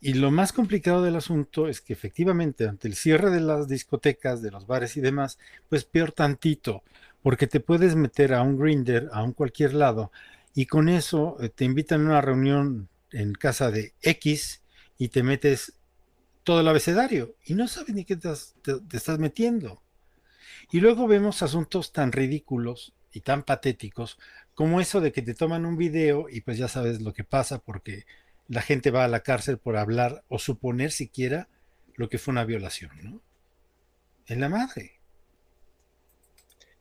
Y 0.00 0.14
lo 0.14 0.30
más 0.30 0.52
complicado 0.52 1.02
del 1.02 1.16
asunto 1.16 1.68
es 1.68 1.80
que 1.80 1.92
efectivamente 1.92 2.66
ante 2.68 2.88
el 2.88 2.94
cierre 2.94 3.30
de 3.30 3.40
las 3.40 3.68
discotecas, 3.68 4.42
de 4.42 4.50
los 4.50 4.66
bares 4.66 4.96
y 4.96 5.00
demás, 5.00 5.38
pues 5.68 5.84
peor 5.84 6.12
tantito, 6.12 6.82
porque 7.22 7.46
te 7.46 7.60
puedes 7.60 7.96
meter 7.96 8.32
a 8.32 8.42
un 8.42 8.58
grinder, 8.58 9.08
a 9.12 9.22
un 9.22 9.32
cualquier 9.32 9.74
lado, 9.74 10.12
y 10.54 10.66
con 10.66 10.88
eso 10.88 11.36
eh, 11.40 11.48
te 11.48 11.64
invitan 11.64 12.02
a 12.02 12.10
una 12.10 12.20
reunión 12.20 12.88
en 13.10 13.32
casa 13.32 13.70
de 13.70 13.94
X 14.02 14.62
y 14.98 15.08
te 15.08 15.22
metes 15.22 15.74
todo 16.44 16.60
el 16.60 16.68
abecedario 16.68 17.34
y 17.44 17.54
no 17.54 17.68
sabes 17.68 17.94
ni 17.94 18.04
qué 18.04 18.16
te, 18.16 18.30
te 18.62 18.96
estás 18.96 19.18
metiendo. 19.18 19.82
Y 20.70 20.80
luego 20.80 21.06
vemos 21.06 21.42
asuntos 21.42 21.92
tan 21.92 22.12
ridículos 22.12 22.92
y 23.12 23.20
tan 23.20 23.42
patéticos 23.42 24.18
como 24.54 24.80
eso 24.80 25.00
de 25.00 25.12
que 25.12 25.22
te 25.22 25.34
toman 25.34 25.64
un 25.64 25.76
video 25.76 26.26
y 26.28 26.40
pues 26.42 26.58
ya 26.58 26.68
sabes 26.68 27.00
lo 27.00 27.12
que 27.12 27.24
pasa 27.24 27.58
porque 27.58 28.04
la 28.48 28.62
gente 28.62 28.90
va 28.90 29.04
a 29.04 29.08
la 29.08 29.20
cárcel 29.20 29.58
por 29.58 29.76
hablar 29.76 30.24
o 30.28 30.38
suponer 30.38 30.90
siquiera 30.90 31.48
lo 31.94 32.08
que 32.08 32.18
fue 32.18 32.32
una 32.32 32.44
violación, 32.44 32.90
¿no? 33.02 33.20
En 34.26 34.40
la 34.40 34.48
madre. 34.48 35.00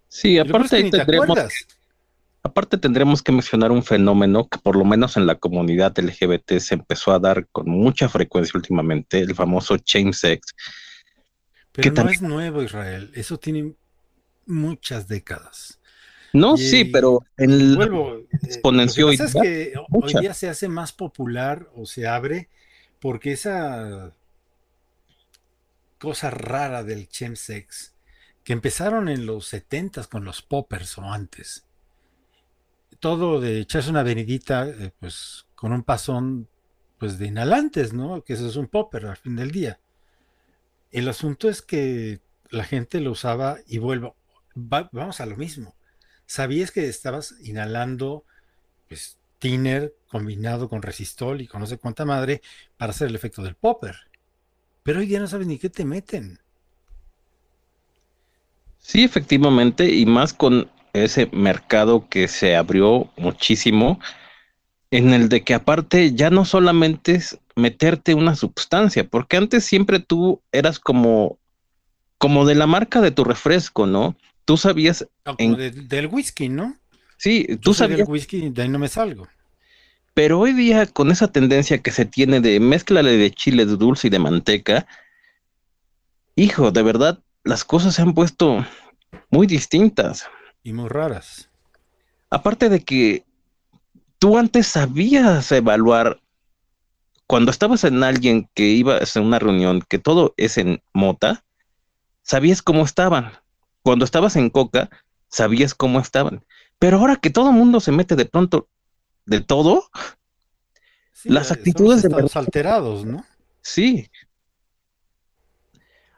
Sí, 0.07 0.37
aparte 0.37 0.89
tendremos, 0.89 1.37
aparte 2.43 2.77
tendremos 2.77 3.21
que 3.21 3.31
mencionar 3.31 3.71
un 3.71 3.83
fenómeno 3.83 4.47
que 4.47 4.57
por 4.57 4.75
lo 4.75 4.85
menos 4.85 5.17
en 5.17 5.25
la 5.25 5.35
comunidad 5.35 5.97
LGBT 5.97 6.59
se 6.59 6.75
empezó 6.75 7.11
a 7.11 7.19
dar 7.19 7.47
con 7.47 7.69
mucha 7.69 8.09
frecuencia 8.09 8.53
últimamente, 8.55 9.19
el 9.19 9.35
famoso 9.35 9.77
chain 9.77 10.13
sex, 10.13 10.55
pero 11.77 12.03
no 12.03 12.09
es 12.09 12.21
nuevo, 12.21 12.63
Israel. 12.63 13.11
Eso 13.15 13.37
tiene 13.37 13.73
muchas 14.45 15.07
décadas. 15.07 15.79
No, 16.33 16.57
sí, 16.57 16.85
pero 16.85 17.23
en 17.37 17.51
el 17.51 17.75
vuelvo, 17.75 18.17
eh, 18.17 18.27
exponenció. 18.43 19.09
es 19.09 19.33
que 19.33 19.73
hoy 19.91 20.13
día 20.19 20.33
se 20.33 20.49
hace 20.49 20.67
más 20.67 20.91
popular 20.91 21.69
o 21.75 21.85
se 21.85 22.05
abre 22.05 22.49
porque 22.99 23.31
esa 23.31 24.13
cosa 25.97 26.29
rara 26.29 26.83
del 26.83 27.07
chemsex 27.07 27.93
que 28.43 28.53
empezaron 28.53 29.09
en 29.09 29.25
los 29.25 29.47
70 29.47 30.05
con 30.05 30.23
los 30.23 30.41
poppers 30.41 30.97
o 30.97 31.03
antes. 31.03 31.65
Todo 32.99 33.39
de 33.39 33.59
echarse 33.59 33.89
una 33.89 34.03
venidita, 34.03 34.67
eh, 34.67 34.91
pues 34.99 35.45
con 35.55 35.71
un 35.71 35.83
pasón 35.83 36.47
pues 36.97 37.19
de 37.19 37.27
inhalantes, 37.27 37.93
¿no? 37.93 38.23
Que 38.23 38.33
eso 38.33 38.47
es 38.47 38.55
un 38.55 38.67
popper 38.67 39.05
al 39.05 39.17
fin 39.17 39.35
del 39.35 39.51
día. 39.51 39.79
El 40.91 41.07
asunto 41.09 41.49
es 41.49 41.61
que 41.61 42.19
la 42.49 42.63
gente 42.63 43.01
lo 43.01 43.11
usaba 43.11 43.57
y 43.67 43.77
vuelvo, 43.77 44.15
vamos 44.55 45.19
a 45.19 45.25
lo 45.25 45.35
mismo. 45.35 45.75
Sabías 46.25 46.71
que 46.71 46.87
estabas 46.87 47.35
inhalando 47.43 48.23
pues, 48.87 49.17
tiner 49.39 49.93
combinado 50.07 50.69
con 50.69 50.81
resistol 50.81 51.41
y 51.41 51.47
con 51.47 51.61
no 51.61 51.67
sé 51.67 51.77
cuánta 51.77 52.05
madre 52.05 52.41
para 52.77 52.91
hacer 52.91 53.07
el 53.07 53.15
efecto 53.15 53.43
del 53.43 53.55
popper. 53.55 53.95
Pero 54.83 54.99
hoy 54.99 55.07
día 55.07 55.19
no 55.19 55.27
sabes 55.27 55.47
ni 55.47 55.57
qué 55.57 55.69
te 55.69 55.85
meten. 55.85 56.39
Sí, 58.79 59.03
efectivamente, 59.03 59.93
y 59.93 60.05
más 60.05 60.33
con 60.33 60.71
ese 60.93 61.27
mercado 61.27 62.07
que 62.07 62.27
se 62.27 62.55
abrió 62.55 63.11
muchísimo, 63.17 63.99
en 64.91 65.13
el 65.13 65.29
de 65.29 65.43
que 65.43 65.53
aparte 65.53 66.13
ya 66.13 66.29
no 66.29 66.45
solamente 66.45 67.15
es 67.15 67.39
meterte 67.55 68.13
una 68.13 68.35
sustancia, 68.35 69.03
porque 69.03 69.37
antes 69.37 69.65
siempre 69.65 69.99
tú 69.99 70.41
eras 70.51 70.79
como, 70.79 71.37
como 72.17 72.45
de 72.45 72.55
la 72.55 72.67
marca 72.67 73.01
de 73.01 73.11
tu 73.11 73.23
refresco, 73.23 73.85
¿no? 73.85 74.15
Tú 74.45 74.57
sabías... 74.57 75.05
del 75.37 76.07
whisky, 76.07 76.49
¿no? 76.49 76.77
Sí, 77.17 77.45
tú 77.61 77.73
sabías... 77.73 77.99
Del 77.99 78.09
whisky, 78.09 78.49
de 78.49 78.61
ahí 78.61 78.69
no 78.69 78.79
me 78.79 78.87
salgo. 78.87 79.27
Pero 80.13 80.39
hoy 80.39 80.53
día, 80.53 80.87
con 80.87 81.11
esa 81.11 81.31
tendencia 81.31 81.79
que 81.79 81.91
se 81.91 82.05
tiene 82.05 82.39
de 82.39 82.59
mezclale 82.59 83.17
de 83.17 83.31
chile 83.31 83.65
de 83.65 83.75
dulce 83.75 84.07
y 84.07 84.09
de 84.09 84.19
manteca, 84.19 84.87
hijo, 86.35 86.71
de 86.71 86.81
verdad, 86.81 87.19
las 87.43 87.63
cosas 87.63 87.95
se 87.95 88.01
han 88.01 88.13
puesto 88.13 88.65
muy 89.29 89.45
distintas. 89.47 90.25
Y 90.63 90.73
muy 90.73 90.87
raras. 90.87 91.49
Aparte 92.29 92.69
de 92.69 92.79
que 92.79 93.26
tú 94.19 94.37
antes 94.37 94.67
sabías 94.67 95.51
evaluar 95.51 96.19
cuando 97.27 97.51
estabas 97.51 97.83
en 97.83 98.03
alguien 98.03 98.49
que 98.53 98.63
iba 98.63 98.97
a 98.97 99.19
una 99.19 99.39
reunión, 99.39 99.83
que 99.87 99.99
todo 99.99 100.33
es 100.37 100.57
en 100.57 100.81
mota, 100.93 101.43
sabías 102.23 102.61
cómo 102.61 102.85
estaban. 102.85 103.33
Cuando 103.83 104.05
estabas 104.05 104.35
en 104.37 104.49
coca, 104.49 104.89
sabías 105.27 105.73
cómo 105.73 105.99
estaban. 105.99 106.45
Pero 106.79 106.97
ahora 106.97 107.17
que 107.17 107.29
todo 107.29 107.49
el 107.49 107.55
mundo 107.55 107.79
se 107.79 107.91
mete 107.91 108.15
de 108.15 108.25
pronto 108.25 108.69
de 109.25 109.41
todo, 109.41 109.89
las 111.25 111.51
actitudes 111.51 112.01
de 112.01 112.09
los 112.09 112.35
alterados, 112.35 113.05
¿no? 113.05 113.25
Sí. 113.61 114.09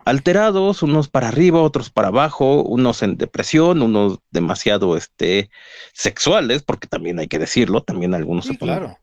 Alterados, 0.05 0.81
unos 0.81 1.07
para 1.07 1.27
arriba, 1.27 1.61
otros 1.61 1.89
para 1.89 2.07
abajo, 2.07 2.63
unos 2.63 3.03
en 3.03 3.17
depresión, 3.17 3.81
unos 3.81 4.19
demasiado 4.31 4.97
este 4.97 5.49
sexuales, 5.93 6.63
porque 6.63 6.87
también 6.87 7.19
hay 7.19 7.27
que 7.27 7.39
decirlo, 7.39 7.83
también 7.83 8.13
algunos 8.13 8.45
se 8.45 8.53
ponen 8.55 8.77
claro. 8.77 8.99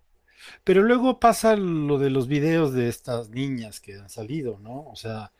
Pero 0.64 0.82
luego 0.82 1.20
pasa 1.20 1.54
lo 1.54 1.98
de 1.98 2.10
los 2.10 2.26
videos 2.26 2.72
de 2.72 2.88
estas 2.88 3.28
niñas 3.30 3.78
que 3.78 3.94
han 3.94 4.10
salido, 4.10 4.58
¿no? 4.58 4.84
O 4.86 4.96
sea, 4.96 5.30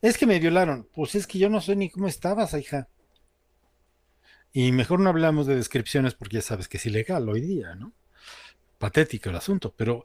es 0.00 0.16
que 0.16 0.26
me 0.26 0.38
violaron. 0.38 0.88
Pues 0.94 1.14
es 1.14 1.26
que 1.26 1.38
yo 1.38 1.50
no 1.50 1.60
sé 1.60 1.76
ni 1.76 1.90
cómo 1.90 2.08
estabas, 2.08 2.54
hija. 2.54 2.88
Y 4.52 4.72
mejor 4.72 5.00
no 5.00 5.10
hablamos 5.10 5.46
de 5.46 5.56
descripciones 5.56 6.14
porque 6.14 6.36
ya 6.36 6.42
sabes 6.42 6.68
que 6.68 6.78
es 6.78 6.86
ilegal 6.86 7.28
hoy 7.28 7.40
día, 7.40 7.74
¿no? 7.74 7.92
Patético 8.78 9.30
el 9.30 9.36
asunto, 9.36 9.74
pero 9.76 10.02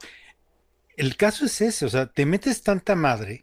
el 0.96 1.16
caso 1.16 1.46
es 1.46 1.60
ese, 1.60 1.86
o 1.86 1.88
sea, 1.88 2.06
te 2.06 2.26
metes 2.26 2.62
tanta 2.62 2.94
madre 2.94 3.42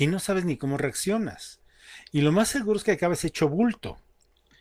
que 0.00 0.06
no 0.06 0.18
sabes 0.18 0.46
ni 0.46 0.56
cómo 0.56 0.78
reaccionas. 0.78 1.60
Y 2.10 2.22
lo 2.22 2.32
más 2.32 2.48
seguro 2.48 2.78
es 2.78 2.84
que 2.84 2.92
acabes 2.92 3.22
hecho 3.26 3.50
bulto 3.50 3.98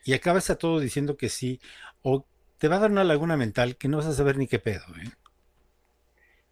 y 0.03 0.11
acabas 0.11 0.49
a 0.49 0.57
todo 0.57 0.81
diciendo 0.81 1.15
que 1.15 1.29
sí, 1.29 1.61
o 2.01 2.25
te 2.57 2.67
va 2.67 2.75
a 2.75 2.79
dar 2.79 2.91
una 2.91 3.05
laguna 3.05 3.37
mental 3.37 3.77
que 3.77 3.87
no 3.87 3.95
vas 3.95 4.07
a 4.07 4.13
saber 4.13 4.35
ni 4.35 4.47
qué 4.47 4.59
pedo, 4.59 4.83
¿eh? 5.01 5.09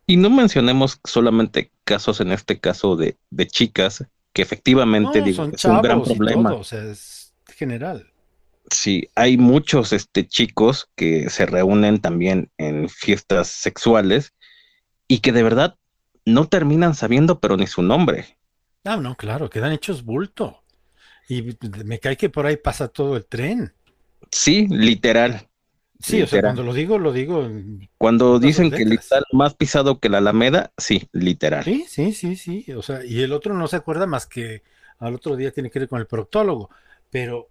Y 0.05 0.15
no 0.15 0.29
mencionemos 0.29 1.01
solamente 1.03 1.73
casos 1.83 2.21
en 2.21 2.31
este 2.31 2.61
caso 2.61 2.95
de, 2.95 3.17
chicas, 3.47 4.05
que 4.31 4.41
efectivamente 4.41 5.21
digo, 5.21 5.49
es 5.53 5.65
un 5.65 5.81
gran 5.81 6.01
problema. 6.01 6.53
o 6.53 6.63
sea, 6.63 6.81
es 6.85 7.33
general. 7.57 8.13
Sí, 8.71 9.09
hay 9.15 9.37
muchos 9.37 9.91
este, 9.91 10.25
chicos 10.25 10.89
que 10.95 11.29
se 11.29 11.45
reúnen 11.45 11.99
también 11.99 12.51
en 12.57 12.87
fiestas 12.87 13.49
sexuales 13.49 14.31
y 15.09 15.19
que 15.19 15.33
de 15.33 15.43
verdad 15.43 15.75
no 16.23 16.47
terminan 16.47 16.95
sabiendo, 16.95 17.41
pero 17.41 17.57
ni 17.57 17.67
su 17.67 17.81
nombre. 17.81 18.37
Ah, 18.87 18.97
no, 18.97 19.15
claro, 19.15 19.49
quedan 19.49 19.73
hechos 19.73 20.03
bulto. 20.03 20.63
Y 21.27 21.57
me 21.83 21.99
cae 21.99 22.15
que 22.15 22.29
por 22.29 22.45
ahí 22.45 22.55
pasa 22.55 22.87
todo 22.87 23.17
el 23.17 23.25
tren. 23.25 23.73
Sí, 24.31 24.67
literal. 24.69 25.47
Sí, 25.99 26.21
o 26.21 26.27
sea, 26.27 26.41
cuando 26.41 26.63
lo 26.63 26.73
digo, 26.73 26.99
lo 26.99 27.11
digo. 27.11 27.49
Cuando 27.97 28.39
dicen 28.39 28.71
que 28.71 28.85
literal 28.85 29.23
más 29.33 29.55
pisado 29.55 29.99
que 29.99 30.09
la 30.09 30.19
Alameda, 30.19 30.71
sí, 30.77 31.09
literal. 31.11 31.63
Sí, 31.63 31.85
sí, 31.89 32.13
sí, 32.13 32.35
sí. 32.35 32.71
O 32.73 32.81
sea, 32.81 33.03
y 33.03 33.21
el 33.23 33.33
otro 33.33 33.53
no 33.55 33.67
se 33.67 33.75
acuerda 33.75 34.05
más 34.05 34.25
que 34.25 34.63
al 34.99 35.15
otro 35.15 35.35
día 35.35 35.51
tiene 35.51 35.69
que 35.69 35.79
ir 35.79 35.87
con 35.87 35.99
el 35.99 36.07
proctólogo. 36.07 36.69
Pero 37.09 37.49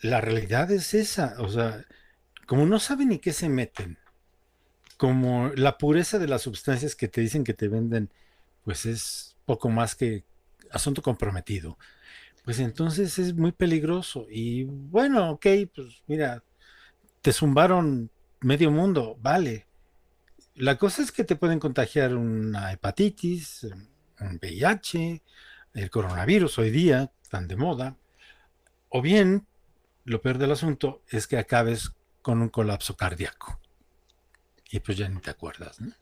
la 0.00 0.20
realidad 0.20 0.70
es 0.72 0.94
esa. 0.94 1.36
O 1.38 1.48
sea, 1.48 1.84
como 2.46 2.66
no 2.66 2.80
saben 2.80 3.10
ni 3.10 3.18
qué 3.18 3.32
se 3.32 3.48
meten, 3.48 3.98
como 4.96 5.50
la 5.54 5.78
pureza 5.78 6.18
de 6.18 6.28
las 6.28 6.42
sustancias 6.42 6.96
que 6.96 7.08
te 7.08 7.20
dicen 7.20 7.44
que 7.44 7.54
te 7.54 7.68
venden, 7.68 8.10
pues 8.64 8.86
es 8.86 9.36
poco 9.44 9.68
más 9.68 9.94
que 9.94 10.24
asunto 10.76 11.02
comprometido. 11.02 11.78
Pues 12.44 12.60
entonces 12.60 13.18
es 13.18 13.34
muy 13.34 13.52
peligroso. 13.52 14.26
Y 14.30 14.64
bueno, 14.64 15.32
ok, 15.32 15.46
pues 15.74 16.02
mira, 16.06 16.44
te 17.20 17.32
zumbaron 17.32 18.10
medio 18.40 18.70
mundo, 18.70 19.16
vale. 19.20 19.66
La 20.54 20.78
cosa 20.78 21.02
es 21.02 21.12
que 21.12 21.24
te 21.24 21.36
pueden 21.36 21.58
contagiar 21.58 22.14
una 22.14 22.72
hepatitis, 22.72 23.66
un 24.20 24.38
VIH, 24.40 25.22
el 25.74 25.90
coronavirus 25.90 26.58
hoy 26.58 26.70
día, 26.70 27.12
tan 27.28 27.48
de 27.48 27.56
moda. 27.56 27.96
O 28.88 29.02
bien, 29.02 29.46
lo 30.04 30.22
peor 30.22 30.38
del 30.38 30.52
asunto 30.52 31.02
es 31.08 31.26
que 31.26 31.36
acabes 31.36 31.92
con 32.22 32.40
un 32.40 32.48
colapso 32.48 32.96
cardíaco. 32.96 33.60
Y 34.70 34.80
pues 34.80 34.96
ya 34.96 35.08
ni 35.08 35.20
te 35.20 35.30
acuerdas, 35.30 35.80
¿no? 35.80 35.92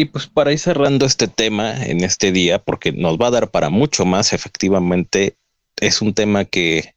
Y 0.00 0.06
pues 0.06 0.26
para 0.26 0.50
ir 0.50 0.58
cerrando 0.58 1.04
este 1.04 1.28
tema 1.28 1.74
en 1.84 2.02
este 2.02 2.32
día, 2.32 2.58
porque 2.58 2.90
nos 2.90 3.18
va 3.18 3.26
a 3.26 3.32
dar 3.32 3.50
para 3.50 3.68
mucho 3.68 4.06
más, 4.06 4.32
efectivamente, 4.32 5.36
es 5.76 6.00
un 6.00 6.14
tema 6.14 6.46
que 6.46 6.94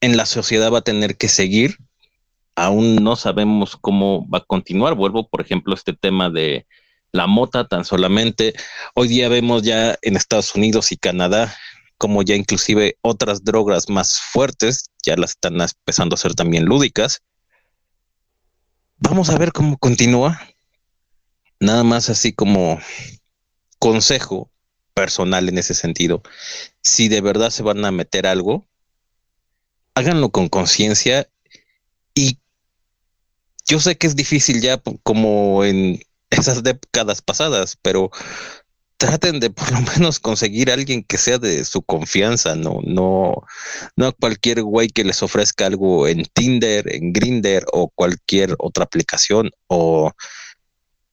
en 0.00 0.16
la 0.16 0.24
sociedad 0.24 0.72
va 0.72 0.78
a 0.78 0.82
tener 0.82 1.18
que 1.18 1.28
seguir. 1.28 1.76
Aún 2.56 2.96
no 3.04 3.16
sabemos 3.16 3.76
cómo 3.76 4.26
va 4.30 4.38
a 4.38 4.44
continuar. 4.46 4.94
Vuelvo, 4.94 5.28
por 5.28 5.42
ejemplo, 5.42 5.74
este 5.74 5.92
tema 5.92 6.30
de 6.30 6.66
la 7.12 7.26
mota 7.26 7.68
tan 7.68 7.84
solamente. 7.84 8.54
Hoy 8.94 9.08
día 9.08 9.28
vemos 9.28 9.62
ya 9.62 9.98
en 10.00 10.16
Estados 10.16 10.54
Unidos 10.54 10.90
y 10.90 10.96
Canadá 10.96 11.54
como 11.98 12.22
ya 12.22 12.34
inclusive 12.34 12.96
otras 13.02 13.44
drogas 13.44 13.90
más 13.90 14.18
fuertes 14.32 14.86
ya 15.04 15.16
las 15.16 15.32
están 15.32 15.60
empezando 15.60 16.14
a 16.14 16.18
ser 16.18 16.34
también 16.34 16.64
lúdicas. 16.64 17.20
Vamos 18.96 19.28
a 19.28 19.36
ver 19.36 19.52
cómo 19.52 19.76
continúa. 19.76 20.40
Nada 21.62 21.84
más 21.84 22.10
así 22.10 22.32
como 22.32 22.80
consejo 23.78 24.50
personal 24.94 25.48
en 25.48 25.58
ese 25.58 25.74
sentido. 25.74 26.20
Si 26.82 27.06
de 27.06 27.20
verdad 27.20 27.50
se 27.50 27.62
van 27.62 27.84
a 27.84 27.92
meter 27.92 28.26
algo, 28.26 28.66
háganlo 29.94 30.30
con 30.30 30.48
conciencia 30.48 31.30
y 32.16 32.40
yo 33.64 33.78
sé 33.78 33.96
que 33.96 34.08
es 34.08 34.16
difícil 34.16 34.60
ya 34.60 34.82
como 35.04 35.64
en 35.64 36.02
esas 36.30 36.64
décadas 36.64 37.22
pasadas, 37.22 37.78
pero 37.80 38.10
traten 38.96 39.38
de 39.38 39.50
por 39.50 39.70
lo 39.70 39.82
menos 39.82 40.18
conseguir 40.18 40.68
a 40.68 40.74
alguien 40.74 41.04
que 41.04 41.16
sea 41.16 41.38
de 41.38 41.64
su 41.64 41.82
confianza, 41.82 42.56
no, 42.56 42.80
no, 42.84 43.44
no 43.94 44.06
a 44.08 44.12
cualquier 44.12 44.64
güey 44.64 44.88
que 44.88 45.04
les 45.04 45.22
ofrezca 45.22 45.66
algo 45.66 46.08
en 46.08 46.24
Tinder, 46.24 46.92
en 46.92 47.12
Grinder 47.12 47.64
o 47.72 47.88
cualquier 47.88 48.56
otra 48.58 48.82
aplicación 48.82 49.52
o 49.68 50.10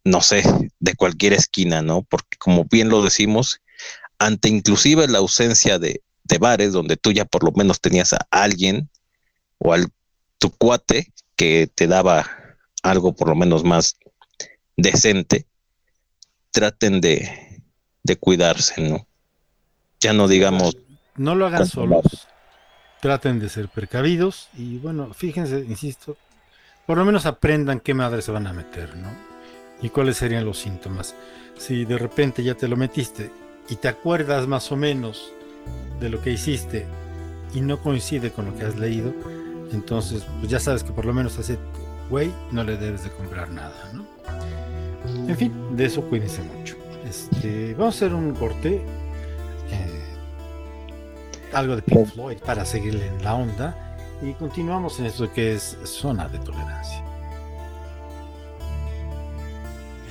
no 0.03 0.21
sé, 0.21 0.43
de 0.79 0.95
cualquier 0.95 1.33
esquina, 1.33 1.81
¿no? 1.81 2.03
Porque 2.03 2.37
como 2.37 2.65
bien 2.65 2.89
lo 2.89 3.03
decimos, 3.03 3.61
ante 4.17 4.49
inclusive 4.49 5.07
la 5.07 5.19
ausencia 5.19 5.79
de, 5.79 6.01
de 6.23 6.37
bares 6.37 6.73
donde 6.73 6.97
tú 6.97 7.11
ya 7.11 7.25
por 7.25 7.43
lo 7.43 7.51
menos 7.51 7.81
tenías 7.81 8.13
a 8.13 8.27
alguien 8.31 8.89
o 9.57 9.73
al 9.73 9.87
tu 10.37 10.51
cuate 10.51 11.11
que 11.35 11.69
te 11.73 11.87
daba 11.87 12.29
algo 12.83 13.13
por 13.13 13.29
lo 13.29 13.35
menos 13.35 13.63
más 13.63 13.97
decente, 14.77 15.45
traten 16.51 17.01
de, 17.01 17.61
de 18.03 18.15
cuidarse, 18.15 18.81
¿no? 18.81 19.05
Ya 19.99 20.13
no 20.13 20.27
digamos, 20.27 20.77
No 21.15 21.35
lo 21.35 21.45
hagan 21.45 21.67
solos. 21.67 22.27
Traten 23.01 23.39
de 23.39 23.49
ser 23.49 23.69
precavidos 23.69 24.49
y 24.57 24.77
bueno, 24.77 25.13
fíjense, 25.13 25.59
insisto, 25.59 26.17
por 26.85 26.97
lo 26.97 27.05
menos 27.05 27.25
aprendan 27.25 27.79
qué 27.79 27.93
madre 27.93 28.21
se 28.21 28.31
van 28.31 28.47
a 28.47 28.53
meter, 28.53 28.95
¿no? 28.95 29.28
Y 29.81 29.89
cuáles 29.89 30.17
serían 30.17 30.45
los 30.45 30.59
síntomas. 30.59 31.15
Si 31.57 31.85
de 31.85 31.97
repente 31.97 32.43
ya 32.43 32.55
te 32.55 32.67
lo 32.67 32.75
metiste 32.75 33.31
y 33.69 33.75
te 33.75 33.87
acuerdas 33.87 34.47
más 34.47 34.71
o 34.71 34.75
menos 34.75 35.31
de 35.99 36.09
lo 36.09 36.21
que 36.21 36.31
hiciste 36.31 36.85
y 37.53 37.61
no 37.61 37.81
coincide 37.81 38.31
con 38.31 38.45
lo 38.45 38.55
que 38.55 38.65
has 38.65 38.77
leído, 38.77 39.13
entonces 39.71 40.25
pues 40.39 40.49
ya 40.51 40.59
sabes 40.59 40.83
que 40.83 40.91
por 40.91 41.05
lo 41.05 41.13
menos 41.13 41.37
a 41.37 41.41
ese 41.41 41.57
güey 42.09 42.31
no 42.51 42.63
le 42.63 42.77
debes 42.77 43.03
de 43.03 43.11
comprar 43.11 43.49
nada, 43.51 43.91
¿no? 43.93 44.05
En 45.27 45.37
fin, 45.37 45.53
de 45.75 45.85
eso 45.85 46.01
cuídense 46.03 46.41
mucho. 46.43 46.75
Este, 47.07 47.73
vamos 47.75 47.95
a 47.95 47.97
hacer 47.97 48.13
un 48.13 48.33
corte. 48.33 48.83
eh, 49.71 50.05
algo 51.53 51.75
de 51.75 51.81
Pink 51.81 52.05
Floyd 52.07 52.37
para 52.45 52.65
seguirle 52.65 53.07
en 53.07 53.23
la 53.23 53.33
onda 53.33 53.97
y 54.21 54.33
continuamos 54.33 54.99
en 54.99 55.05
esto 55.07 55.31
que 55.31 55.53
es 55.53 55.77
zona 55.83 56.27
de 56.27 56.39
tolerancia. 56.39 57.03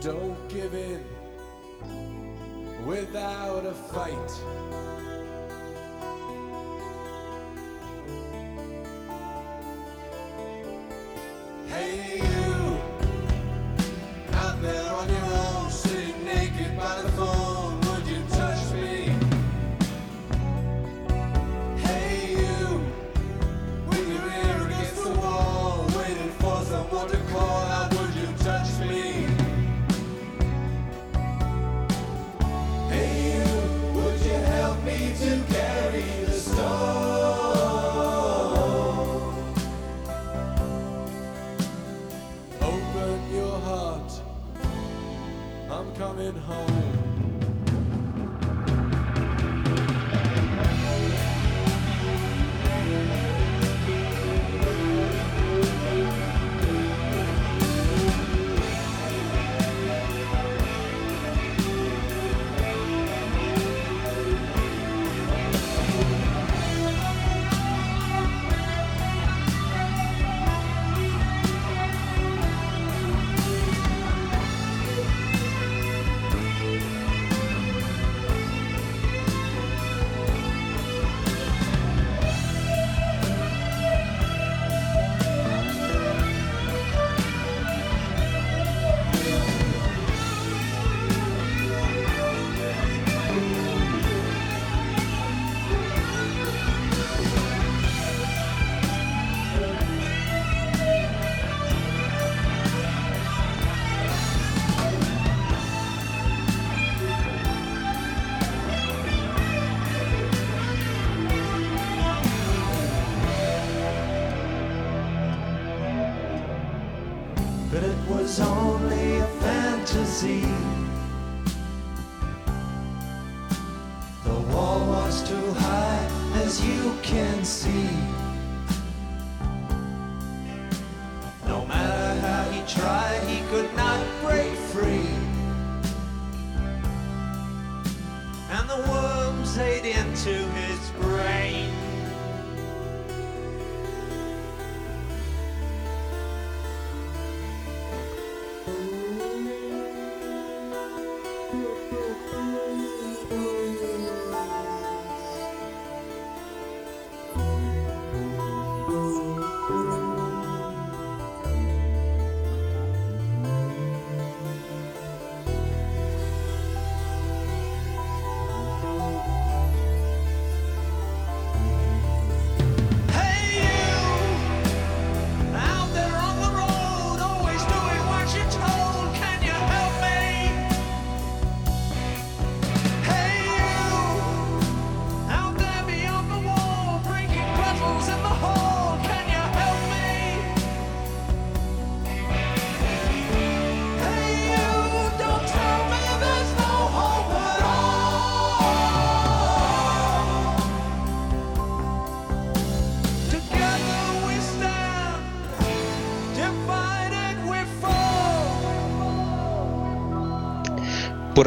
Don't 0.00 0.48
give 0.48 0.72
in 0.72 1.04
without 2.86 3.66
a 3.66 3.74
fight. 3.74 4.99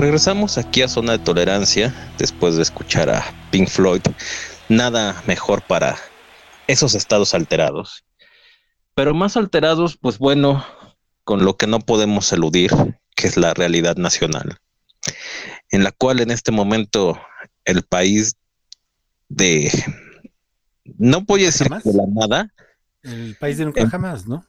Regresamos 0.03 0.57
aquí 0.57 0.81
a 0.81 0.89
Zona 0.89 1.13
de 1.13 1.19
Tolerancia 1.19 1.93
después 2.17 2.57
de 2.57 2.61
escuchar 2.63 3.09
a 3.09 3.23
Pink 3.51 3.69
Floyd. 3.69 4.01
Nada 4.67 5.23
mejor 5.27 5.61
para 5.61 5.95
esos 6.67 6.93
estados 6.93 7.33
alterados. 7.33 8.03
Pero 8.95 9.13
más 9.13 9.37
alterados, 9.37 9.95
pues 9.95 10.17
bueno, 10.17 10.65
con 11.23 11.45
lo 11.45 11.55
que 11.55 11.67
no 11.67 11.79
podemos 11.79 12.33
eludir, 12.33 12.69
que 13.15 13.27
es 13.27 13.37
la 13.37 13.53
realidad 13.53 13.95
nacional, 13.95 14.57
en 15.69 15.85
la 15.85 15.93
cual 15.93 16.19
en 16.19 16.31
este 16.31 16.51
momento 16.51 17.17
el 17.63 17.83
país 17.83 18.35
de, 19.29 19.71
no 20.97 21.21
voy 21.21 21.43
a 21.43 21.45
decir 21.45 21.69
¿Jamás? 21.69 21.85
de 21.85 21.93
la 21.93 22.03
nada, 22.09 22.53
El 23.03 23.37
país 23.39 23.57
de 23.57 23.63
nunca 23.63 23.79
Em- 23.79 23.89
jamás, 23.89 24.27
¿no? 24.27 24.45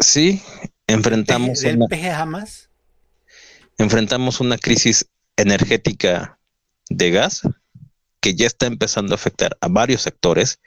sí, 0.00 0.42
enfrentamos 0.88 1.60
¿Del 1.60 1.76
una, 1.76 1.86
peje 1.86 2.10
jamás? 2.10 2.67
Enfrentamos 3.78 4.40
una 4.40 4.58
crisis 4.58 5.06
energética 5.36 6.38
de 6.90 7.10
gas 7.10 7.42
que 8.20 8.34
ya 8.34 8.46
está 8.46 8.66
empezando 8.66 9.14
a 9.14 9.16
afectar 9.16 9.56
a 9.60 9.68
varios 9.68 10.02
sectores, 10.02 10.58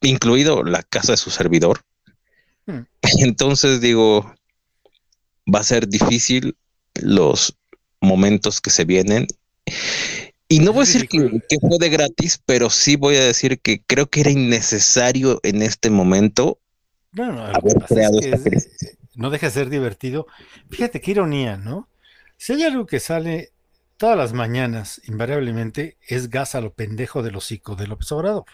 incluido 0.00 0.62
la 0.62 0.82
casa 0.82 1.12
de 1.12 1.16
su 1.18 1.30
servidor. 1.30 1.82
Hmm. 2.66 2.80
Entonces 3.18 3.80
digo, 3.80 4.34
va 5.52 5.60
a 5.60 5.64
ser 5.64 5.88
difícil 5.88 6.56
los 6.94 7.56
momentos 8.00 8.60
que 8.60 8.70
se 8.70 8.84
vienen. 8.84 9.26
Y 10.48 10.60
no 10.60 10.72
voy 10.72 10.84
a 10.84 10.86
decir 10.86 11.08
que, 11.08 11.40
que 11.48 11.58
fue 11.60 11.76
de 11.78 11.88
gratis, 11.90 12.40
pero 12.46 12.70
sí 12.70 12.96
voy 12.96 13.16
a 13.16 13.24
decir 13.24 13.60
que 13.60 13.82
creo 13.86 14.06
que 14.06 14.20
era 14.20 14.30
innecesario 14.30 15.40
en 15.42 15.60
este 15.60 15.90
momento 15.90 16.58
Bueno, 17.12 17.42
haber 17.44 17.74
que 17.74 17.78
es 17.80 17.84
creado 17.88 18.20
que 18.20 18.30
esta 18.30 18.36
es- 18.36 18.42
crisis. 18.44 18.98
no 19.16 19.30
deja 19.30 19.46
de 19.46 19.52
ser 19.52 19.68
divertido. 19.70 20.26
Fíjate 20.70 21.00
qué 21.00 21.10
ironía, 21.10 21.56
¿no? 21.56 21.88
Si 22.36 22.52
hay 22.52 22.64
algo 22.64 22.86
que 22.86 23.00
sale 23.00 23.52
todas 23.96 24.16
las 24.16 24.32
mañanas, 24.32 25.00
invariablemente, 25.04 25.96
es 26.06 26.28
gas 26.28 26.54
a 26.54 26.60
lo 26.60 26.74
pendejo 26.74 27.22
del 27.22 27.36
hocico 27.36 27.76
de 27.76 27.86
López 27.86 28.12
Obrador. 28.12 28.46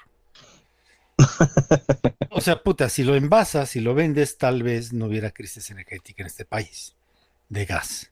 O 2.34 2.40
sea, 2.40 2.62
puta, 2.62 2.88
si 2.88 3.04
lo 3.04 3.14
envasas, 3.14 3.68
si 3.68 3.80
lo 3.80 3.94
vendes, 3.94 4.38
tal 4.38 4.62
vez 4.62 4.94
no 4.94 5.06
hubiera 5.06 5.30
crisis 5.30 5.70
energética 5.70 6.22
en 6.22 6.28
este 6.28 6.46
país 6.46 6.96
de 7.50 7.66
gas. 7.66 8.10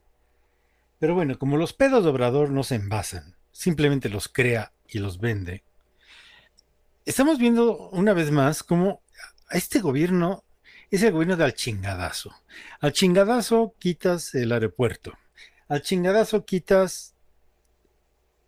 Pero 0.98 1.14
bueno, 1.14 1.38
como 1.38 1.56
los 1.56 1.72
pedos 1.72 2.04
de 2.04 2.10
Obrador 2.10 2.50
no 2.50 2.62
se 2.62 2.74
envasan, 2.74 3.34
simplemente 3.50 4.10
los 4.10 4.28
crea 4.28 4.72
y 4.86 4.98
los 4.98 5.18
vende, 5.18 5.64
estamos 7.06 7.38
viendo 7.38 7.88
una 7.88 8.12
vez 8.12 8.30
más 8.30 8.62
cómo 8.62 9.02
a 9.48 9.56
este 9.56 9.80
gobierno 9.80 10.44
es 10.90 11.02
el 11.02 11.12
gobierno 11.12 11.36
del 11.36 11.54
chingadazo. 11.54 12.34
Al 12.80 12.92
chingadazo 12.92 13.74
quitas 13.78 14.34
el 14.34 14.52
aeropuerto. 14.52 15.14
Al 15.70 15.82
chingadazo 15.82 16.44
quitas 16.44 17.14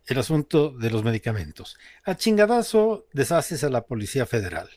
el 0.05 0.19
asunto 0.19 0.71
de 0.71 0.89
los 0.91 1.03
medicamentos. 1.05 1.77
Al 2.03 2.17
chingadazo 2.17 3.07
deshaces 3.13 3.63
a 3.63 3.69
la 3.69 3.85
Policía 3.85 4.25
Federal. 4.25 4.69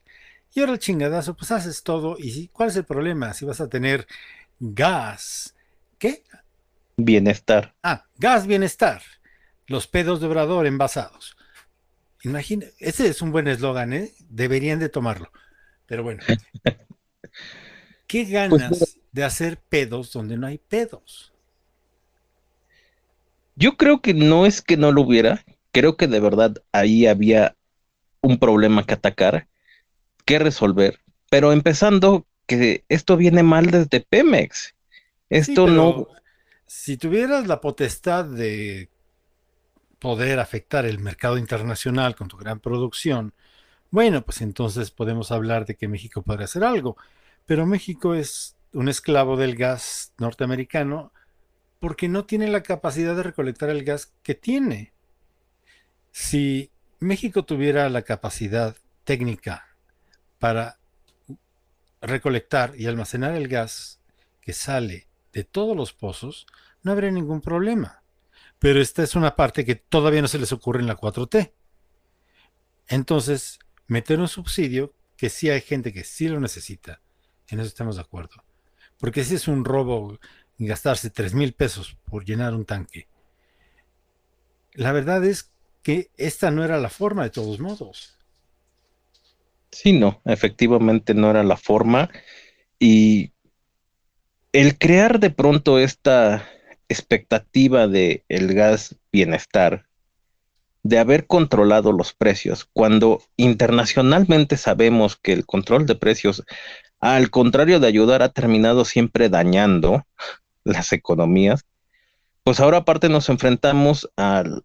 Y 0.54 0.60
ahora 0.60 0.72
al 0.74 0.78
chingadazo, 0.78 1.36
pues 1.36 1.50
haces 1.50 1.82
todo. 1.82 2.16
¿Y 2.18 2.30
si- 2.30 2.48
cuál 2.48 2.68
es 2.68 2.76
el 2.76 2.84
problema? 2.84 3.34
Si 3.34 3.44
vas 3.44 3.60
a 3.60 3.68
tener 3.68 4.06
gas. 4.60 5.56
¿Qué? 5.98 6.22
Bienestar. 6.96 7.74
Ah, 7.82 8.06
gas 8.16 8.46
bienestar. 8.46 9.02
Los 9.66 9.88
pedos 9.88 10.20
de 10.20 10.28
Obrador 10.28 10.66
envasados. 10.66 11.36
Imagina, 12.22 12.66
ese 12.78 13.08
es 13.08 13.22
un 13.22 13.32
buen 13.32 13.48
eslogan, 13.48 13.92
¿eh? 13.92 14.14
Deberían 14.30 14.78
de 14.78 14.88
tomarlo. 14.88 15.32
Pero 15.86 16.04
bueno. 16.04 16.22
¿Qué 18.06 18.24
ganas 18.24 18.70
mira. 18.70 18.86
de 19.12 19.24
hacer 19.24 19.58
pedos 19.58 20.12
donde 20.12 20.36
no 20.36 20.46
hay 20.46 20.58
pedos? 20.58 21.32
Yo 23.56 23.76
creo 23.76 24.00
que 24.00 24.14
no 24.14 24.46
es 24.46 24.62
que 24.62 24.76
no 24.76 24.92
lo 24.92 25.02
hubiera, 25.02 25.44
creo 25.72 25.96
que 25.96 26.06
de 26.06 26.20
verdad 26.20 26.54
ahí 26.72 27.06
había 27.06 27.56
un 28.20 28.38
problema 28.38 28.84
que 28.84 28.94
atacar, 28.94 29.48
que 30.24 30.38
resolver, 30.38 31.00
pero 31.30 31.52
empezando 31.52 32.26
que 32.46 32.84
esto 32.88 33.16
viene 33.16 33.42
mal 33.42 33.70
desde 33.70 34.00
Pemex. 34.00 34.74
Esto 35.30 35.66
Sí, 35.66 35.72
no, 35.72 36.08
Si 36.66 36.96
tuvieras 36.96 37.46
la 37.46 37.60
potestad 37.60 38.24
de 38.24 38.88
poder 39.98 40.38
afectar 40.38 40.84
el 40.86 40.98
mercado 40.98 41.38
internacional 41.38 42.14
con 42.14 42.28
tu 42.28 42.36
gran 42.36 42.60
producción, 42.60 43.32
bueno, 43.90 44.22
pues 44.22 44.42
entonces 44.42 44.90
podemos 44.90 45.32
hablar 45.32 45.66
de 45.66 45.76
que 45.76 45.88
México 45.88 46.22
podría 46.22 46.46
hacer 46.46 46.64
algo. 46.64 46.96
Pero 47.46 47.66
México 47.66 48.14
es 48.14 48.56
un 48.72 48.88
esclavo 48.88 49.36
del 49.36 49.56
gas 49.56 50.12
norteamericano 50.18 51.12
porque 51.80 52.08
no 52.08 52.24
tiene 52.24 52.48
la 52.48 52.62
capacidad 52.62 53.16
de 53.16 53.22
recolectar 53.22 53.70
el 53.70 53.84
gas 53.84 54.12
que 54.22 54.34
tiene. 54.34 54.92
Si 56.10 56.70
México 56.98 57.44
tuviera 57.44 57.88
la 57.90 58.02
capacidad 58.02 58.76
técnica 59.04 59.76
para 60.38 60.78
recolectar 62.00 62.74
y 62.76 62.86
almacenar 62.86 63.34
el 63.34 63.48
gas 63.48 64.00
que 64.40 64.52
sale 64.52 65.08
de 65.32 65.44
todos 65.44 65.76
los 65.76 65.92
pozos, 65.92 66.46
no 66.82 66.92
habría 66.92 67.10
ningún 67.10 67.40
problema. 67.40 68.02
Pero 68.58 68.80
esta 68.80 69.02
es 69.02 69.14
una 69.14 69.36
parte 69.36 69.64
que 69.64 69.74
todavía 69.74 70.22
no 70.22 70.28
se 70.28 70.38
les 70.38 70.52
ocurre 70.52 70.80
en 70.80 70.86
la 70.86 70.96
4T. 70.96 71.52
Entonces, 72.88 73.58
meter 73.86 74.18
un 74.18 74.28
subsidio 74.28 74.94
que 75.16 75.28
sí 75.28 75.50
hay 75.50 75.60
gente 75.60 75.92
que 75.92 76.04
sí 76.04 76.28
lo 76.28 76.40
necesita. 76.40 77.00
En 77.48 77.60
eso 77.60 77.68
estamos 77.68 77.96
de 77.96 78.02
acuerdo. 78.02 78.44
Porque 78.98 79.24
si 79.24 79.34
es 79.34 79.48
un 79.48 79.64
robo 79.64 80.18
gastarse 80.58 81.10
3 81.10 81.34
mil 81.34 81.52
pesos 81.52 81.96
por 82.04 82.24
llenar 82.24 82.54
un 82.54 82.64
tanque. 82.64 83.06
La 84.72 84.92
verdad 84.92 85.24
es 85.24 85.50
que 85.82 86.10
esta 86.16 86.50
no 86.50 86.64
era 86.64 86.78
la 86.78 86.90
forma 86.90 87.24
de 87.24 87.30
todos 87.30 87.60
modos. 87.60 88.14
sí, 89.70 89.92
no, 89.92 90.20
efectivamente 90.24 91.14
no 91.14 91.30
era 91.30 91.42
la 91.42 91.56
forma. 91.56 92.10
Y 92.78 93.32
el 94.52 94.78
crear 94.78 95.20
de 95.20 95.30
pronto 95.30 95.78
esta 95.78 96.48
expectativa 96.88 97.86
de 97.88 98.24
el 98.28 98.54
gas 98.54 98.96
bienestar, 99.12 99.86
de 100.82 100.98
haber 100.98 101.26
controlado 101.26 101.92
los 101.92 102.12
precios, 102.12 102.68
cuando 102.72 103.22
internacionalmente 103.36 104.56
sabemos 104.56 105.16
que 105.16 105.32
el 105.32 105.44
control 105.44 105.84
de 105.86 105.96
precios, 105.96 106.44
al 107.00 107.30
contrario 107.30 107.80
de 107.80 107.88
ayudar, 107.88 108.22
ha 108.22 108.30
terminado 108.30 108.84
siempre 108.84 109.28
dañando 109.28 110.06
las 110.66 110.92
economías, 110.92 111.64
pues 112.42 112.60
ahora 112.60 112.78
aparte 112.78 113.08
nos 113.08 113.28
enfrentamos 113.28 114.08
al, 114.16 114.64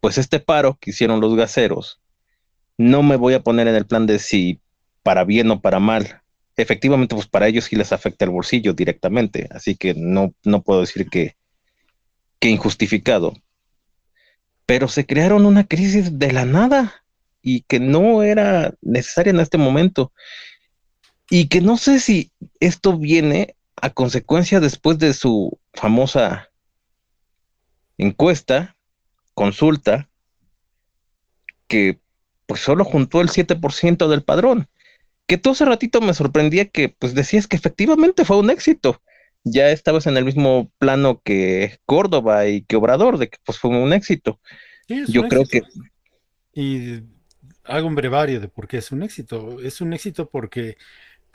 pues 0.00 0.18
este 0.18 0.40
paro 0.40 0.78
que 0.80 0.90
hicieron 0.90 1.20
los 1.20 1.34
gaseros. 1.34 2.00
No 2.78 3.02
me 3.02 3.16
voy 3.16 3.34
a 3.34 3.42
poner 3.42 3.66
en 3.66 3.74
el 3.74 3.86
plan 3.86 4.06
de 4.06 4.18
si 4.18 4.60
para 5.02 5.24
bien 5.24 5.50
o 5.50 5.60
para 5.60 5.80
mal. 5.80 6.22
Efectivamente, 6.56 7.14
pues 7.14 7.26
para 7.26 7.48
ellos 7.48 7.64
sí 7.64 7.76
les 7.76 7.92
afecta 7.92 8.24
el 8.24 8.30
bolsillo 8.30 8.72
directamente, 8.72 9.48
así 9.50 9.74
que 9.74 9.94
no, 9.94 10.34
no 10.44 10.62
puedo 10.62 10.80
decir 10.80 11.08
que, 11.08 11.36
que 12.38 12.50
injustificado. 12.50 13.34
Pero 14.64 14.88
se 14.88 15.06
crearon 15.06 15.46
una 15.46 15.64
crisis 15.64 16.18
de 16.18 16.32
la 16.32 16.44
nada 16.44 17.04
y 17.42 17.62
que 17.62 17.80
no 17.80 18.22
era 18.22 18.74
necesaria 18.80 19.30
en 19.30 19.40
este 19.40 19.58
momento. 19.58 20.12
Y 21.30 21.48
que 21.48 21.60
no 21.60 21.76
sé 21.76 22.00
si 22.00 22.30
esto 22.60 22.96
viene 22.98 23.55
a 23.80 23.90
consecuencia 23.90 24.60
después 24.60 24.98
de 24.98 25.12
su 25.12 25.58
famosa 25.74 26.50
encuesta, 27.98 28.76
consulta, 29.34 30.08
que 31.68 32.00
pues 32.46 32.60
solo 32.60 32.84
juntó 32.84 33.20
el 33.20 33.28
7% 33.28 34.08
del 34.08 34.22
padrón. 34.22 34.68
Que 35.26 35.38
todo 35.38 35.54
ese 35.54 35.64
ratito 35.64 36.00
me 36.00 36.14
sorprendía 36.14 36.66
que 36.66 36.88
pues 36.88 37.14
decías 37.14 37.46
que 37.46 37.56
efectivamente 37.56 38.24
fue 38.24 38.38
un 38.38 38.50
éxito. 38.50 39.02
Ya 39.44 39.70
estabas 39.70 40.06
en 40.06 40.16
el 40.16 40.24
mismo 40.24 40.70
plano 40.78 41.20
que 41.22 41.78
Córdoba 41.84 42.46
y 42.46 42.62
que 42.62 42.76
Obrador, 42.76 43.18
de 43.18 43.28
que 43.28 43.38
pues 43.44 43.58
fue 43.58 43.70
un 43.70 43.92
éxito. 43.92 44.40
Sí, 44.88 45.04
Yo 45.08 45.22
un 45.22 45.28
creo 45.28 45.42
éxito. 45.42 45.68
Y 46.52 47.02
hago 47.64 47.88
un 47.88 47.94
brevario 47.94 48.40
de 48.40 48.48
por 48.48 48.68
qué 48.68 48.78
es 48.78 48.92
un 48.92 49.02
éxito. 49.02 49.60
Es 49.60 49.80
un 49.80 49.92
éxito 49.92 50.30
porque 50.30 50.76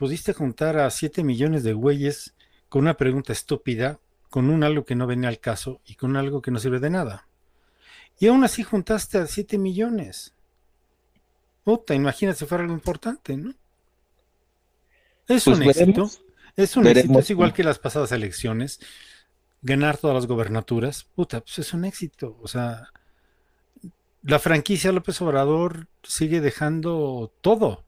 pudiste 0.02 0.34
juntar 0.34 0.80
a 0.80 0.90
7 0.90 1.24
millones 1.24 1.62
de 1.62 1.74
güeyes 1.74 2.34
con 2.70 2.82
una 2.82 2.98
pregunta 2.98 3.34
estúpida, 3.34 4.00
con 4.32 4.50
un 4.50 4.64
algo 4.64 4.84
que 4.84 4.96
no 4.96 5.06
venía 5.06 5.30
al 5.30 5.40
caso 5.40 5.80
y 5.86 5.94
con 5.94 6.18
algo 6.18 6.42
que 6.42 6.50
no 6.50 6.58
sirve 6.58 6.80
de 6.80 6.90
nada. 6.90 7.28
Y 8.18 8.26
aún 8.26 8.44
así 8.44 8.64
juntaste 8.64 9.20
a 9.20 9.28
7 9.28 9.60
millones. 9.60 10.34
Puta, 11.64 11.94
imagínate 11.94 12.40
si 12.40 12.46
fuera 12.48 12.64
algo 12.64 12.74
importante, 12.74 13.38
¿no? 13.38 13.54
Es 15.28 15.46
Pues 15.46 15.60
un 15.60 15.64
éxito. 15.66 16.10
Es 16.56 16.76
un 16.76 16.84
Veremos 16.86 17.04
éxito, 17.04 17.20
es 17.20 17.30
igual 17.30 17.54
que 17.54 17.64
las 17.64 17.78
pasadas 17.78 18.12
elecciones. 18.12 18.80
Ganar 19.62 19.98
todas 19.98 20.16
las 20.16 20.26
gobernaturas, 20.26 21.04
puta, 21.04 21.42
pues 21.42 21.60
es 21.60 21.76
un 21.76 21.86
éxito. 21.86 22.40
O 22.42 22.48
sea, 22.48 22.90
la 24.24 24.40
franquicia 24.40 24.92
López 24.92 25.22
Obrador 25.22 25.90
sigue 26.02 26.42
dejando 26.42 27.32
todo. 27.42 27.86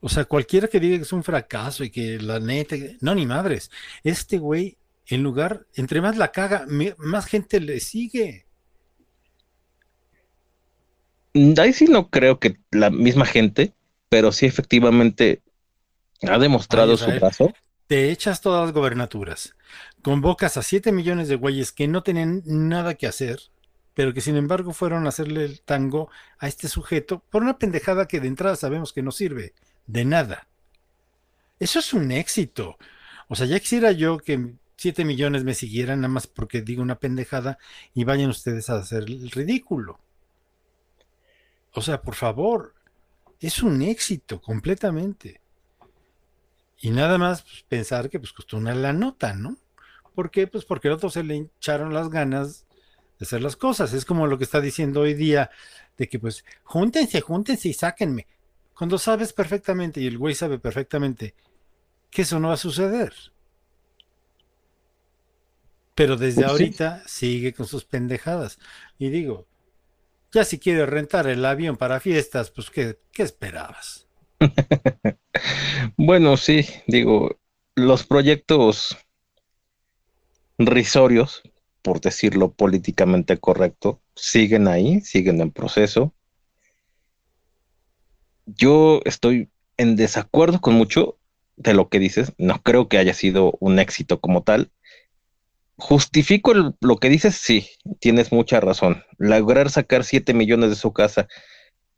O 0.00 0.08
sea, 0.08 0.24
cualquiera 0.24 0.68
que 0.68 0.80
diga 0.80 0.96
que 0.96 1.02
es 1.04 1.12
un 1.12 1.24
fracaso 1.24 1.84
y 1.84 1.90
que 1.90 2.18
la 2.20 2.40
neta, 2.40 2.76
no, 3.00 3.14
ni 3.14 3.26
madres. 3.26 3.70
Este 4.04 4.38
güey 4.38 4.76
En 5.06 5.22
lugar, 5.24 5.66
entre 5.74 6.00
más 6.00 6.16
la 6.16 6.30
caga, 6.32 6.66
me- 6.68 6.94
más 6.98 7.26
gente 7.26 7.58
le 7.60 7.80
sigue. 7.80 8.46
Mm, 11.34 11.54
Ahí 11.58 11.72
sí 11.72 11.86
no 11.86 12.10
creo 12.10 12.38
que 12.38 12.58
la 12.70 12.90
misma 12.90 13.26
gente, 13.26 13.74
pero 14.08 14.32
sí 14.32 14.46
efectivamente 14.46 15.42
ha 16.22 16.38
demostrado 16.38 16.92
Ay, 16.92 16.98
su 16.98 17.12
brazo. 17.12 17.52
Te 17.86 18.10
echas 18.10 18.40
todas 18.40 18.64
las 18.66 18.72
gobernaturas. 18.74 19.54
Convocas 20.02 20.56
a 20.56 20.62
7 20.62 20.92
millones 20.92 21.28
de 21.28 21.36
güeyes 21.36 21.72
que 21.72 21.88
no 21.88 22.02
tenían 22.02 22.42
nada 22.46 22.94
que 22.94 23.06
hacer, 23.06 23.40
pero 23.94 24.14
que 24.14 24.20
sin 24.20 24.36
embargo 24.36 24.72
fueron 24.72 25.06
a 25.06 25.10
hacerle 25.10 25.44
el 25.44 25.62
tango 25.62 26.10
a 26.38 26.48
este 26.48 26.68
sujeto 26.68 27.24
por 27.30 27.42
una 27.42 27.58
pendejada 27.58 28.06
que 28.08 28.20
de 28.20 28.28
entrada 28.28 28.56
sabemos 28.56 28.92
que 28.92 29.02
no 29.02 29.10
sirve 29.12 29.54
de 29.90 30.04
nada. 30.04 30.46
Eso 31.58 31.80
es 31.80 31.92
un 31.92 32.12
éxito. 32.12 32.78
O 33.28 33.34
sea, 33.34 33.46
ya 33.46 33.60
quisiera 33.60 33.92
yo 33.92 34.18
que 34.18 34.54
7 34.76 35.04
millones 35.04 35.44
me 35.44 35.54
siguieran 35.54 36.00
nada 36.00 36.12
más 36.12 36.26
porque 36.26 36.62
digo 36.62 36.82
una 36.82 36.98
pendejada 36.98 37.58
y 37.94 38.04
vayan 38.04 38.30
ustedes 38.30 38.70
a 38.70 38.76
hacer 38.76 39.04
el 39.04 39.30
ridículo. 39.30 40.00
O 41.72 41.82
sea, 41.82 42.02
por 42.02 42.14
favor, 42.14 42.74
es 43.40 43.62
un 43.62 43.82
éxito 43.82 44.40
completamente. 44.40 45.40
Y 46.78 46.90
nada 46.90 47.18
más 47.18 47.42
pues, 47.42 47.64
pensar 47.68 48.08
que 48.08 48.18
pues 48.18 48.32
costó 48.32 48.56
una 48.56 48.74
la 48.74 48.92
nota, 48.92 49.34
¿no? 49.34 49.56
¿Por 50.14 50.30
qué? 50.30 50.46
Pues 50.46 50.64
porque 50.64 50.88
al 50.88 50.94
otro 50.94 51.10
se 51.10 51.22
le 51.22 51.36
hincharon 51.36 51.92
las 51.92 52.08
ganas 52.08 52.64
de 53.18 53.26
hacer 53.26 53.42
las 53.42 53.56
cosas. 53.56 53.92
Es 53.92 54.04
como 54.04 54.26
lo 54.26 54.38
que 54.38 54.44
está 54.44 54.60
diciendo 54.60 55.00
hoy 55.00 55.14
día, 55.14 55.50
de 55.98 56.08
que 56.08 56.18
pues 56.18 56.44
júntense, 56.62 57.20
júntense 57.20 57.68
y 57.68 57.74
sáquenme. 57.74 58.26
Cuando 58.80 58.98
sabes 58.98 59.32
perfectamente, 59.32 60.00
y 60.00 60.08
el 60.08 60.18
güey 60.18 60.34
sabe 60.34 60.58
perfectamente, 60.58 61.36
que 62.10 62.22
eso 62.22 62.40
no 62.40 62.48
va 62.48 62.54
a 62.54 62.58
suceder. 62.58 63.12
Pero 65.94 66.16
desde 66.16 66.44
Pues 66.44 66.52
sí. 66.52 66.70
ahorita 66.70 67.02
sigue 67.06 67.52
con 67.54 67.66
sus 67.66 67.84
pendejadas. 67.84 68.58
Y 68.98 69.10
digo, 69.10 69.46
ya 70.32 70.44
si 70.44 70.58
quiere 70.60 70.86
rentar 70.86 71.28
el 71.28 71.44
avión 71.44 71.76
para 71.76 72.00
fiestas, 72.00 72.50
pues 72.52 72.70
¿qué, 72.70 72.98
qué 73.12 73.24
esperabas? 73.24 74.08
Bueno, 75.96 76.36
sí, 76.36 76.66
digo, 76.86 77.38
los 77.76 78.04
proyectos 78.06 78.96
risorios, 80.58 81.42
por 81.82 82.00
decirlo 82.00 82.52
políticamente 82.52 83.38
correcto, 83.38 84.00
siguen 84.14 84.68
ahí, 84.68 85.00
siguen 85.00 85.40
en 85.40 85.50
proceso. 85.50 86.14
Yo 88.56 89.00
estoy 89.04 89.50
en 89.76 89.96
desacuerdo 89.96 90.60
con 90.60 90.74
mucho 90.74 91.18
de 91.56 91.74
lo 91.74 91.88
que 91.88 91.98
dices. 91.98 92.32
No 92.38 92.62
creo 92.62 92.88
que 92.88 92.98
haya 92.98 93.14
sido 93.14 93.56
un 93.60 93.78
éxito 93.78 94.20
como 94.20 94.42
tal. 94.42 94.70
Justifico 95.76 96.52
lo 96.80 96.96
que 96.98 97.08
dices, 97.08 97.36
sí, 97.36 97.68
tienes 98.00 98.32
mucha 98.32 98.60
razón. 98.60 99.04
Lograr 99.18 99.70
sacar 99.70 100.04
7 100.04 100.34
millones 100.34 100.70
de 100.70 100.76
su 100.76 100.92
casa 100.92 101.26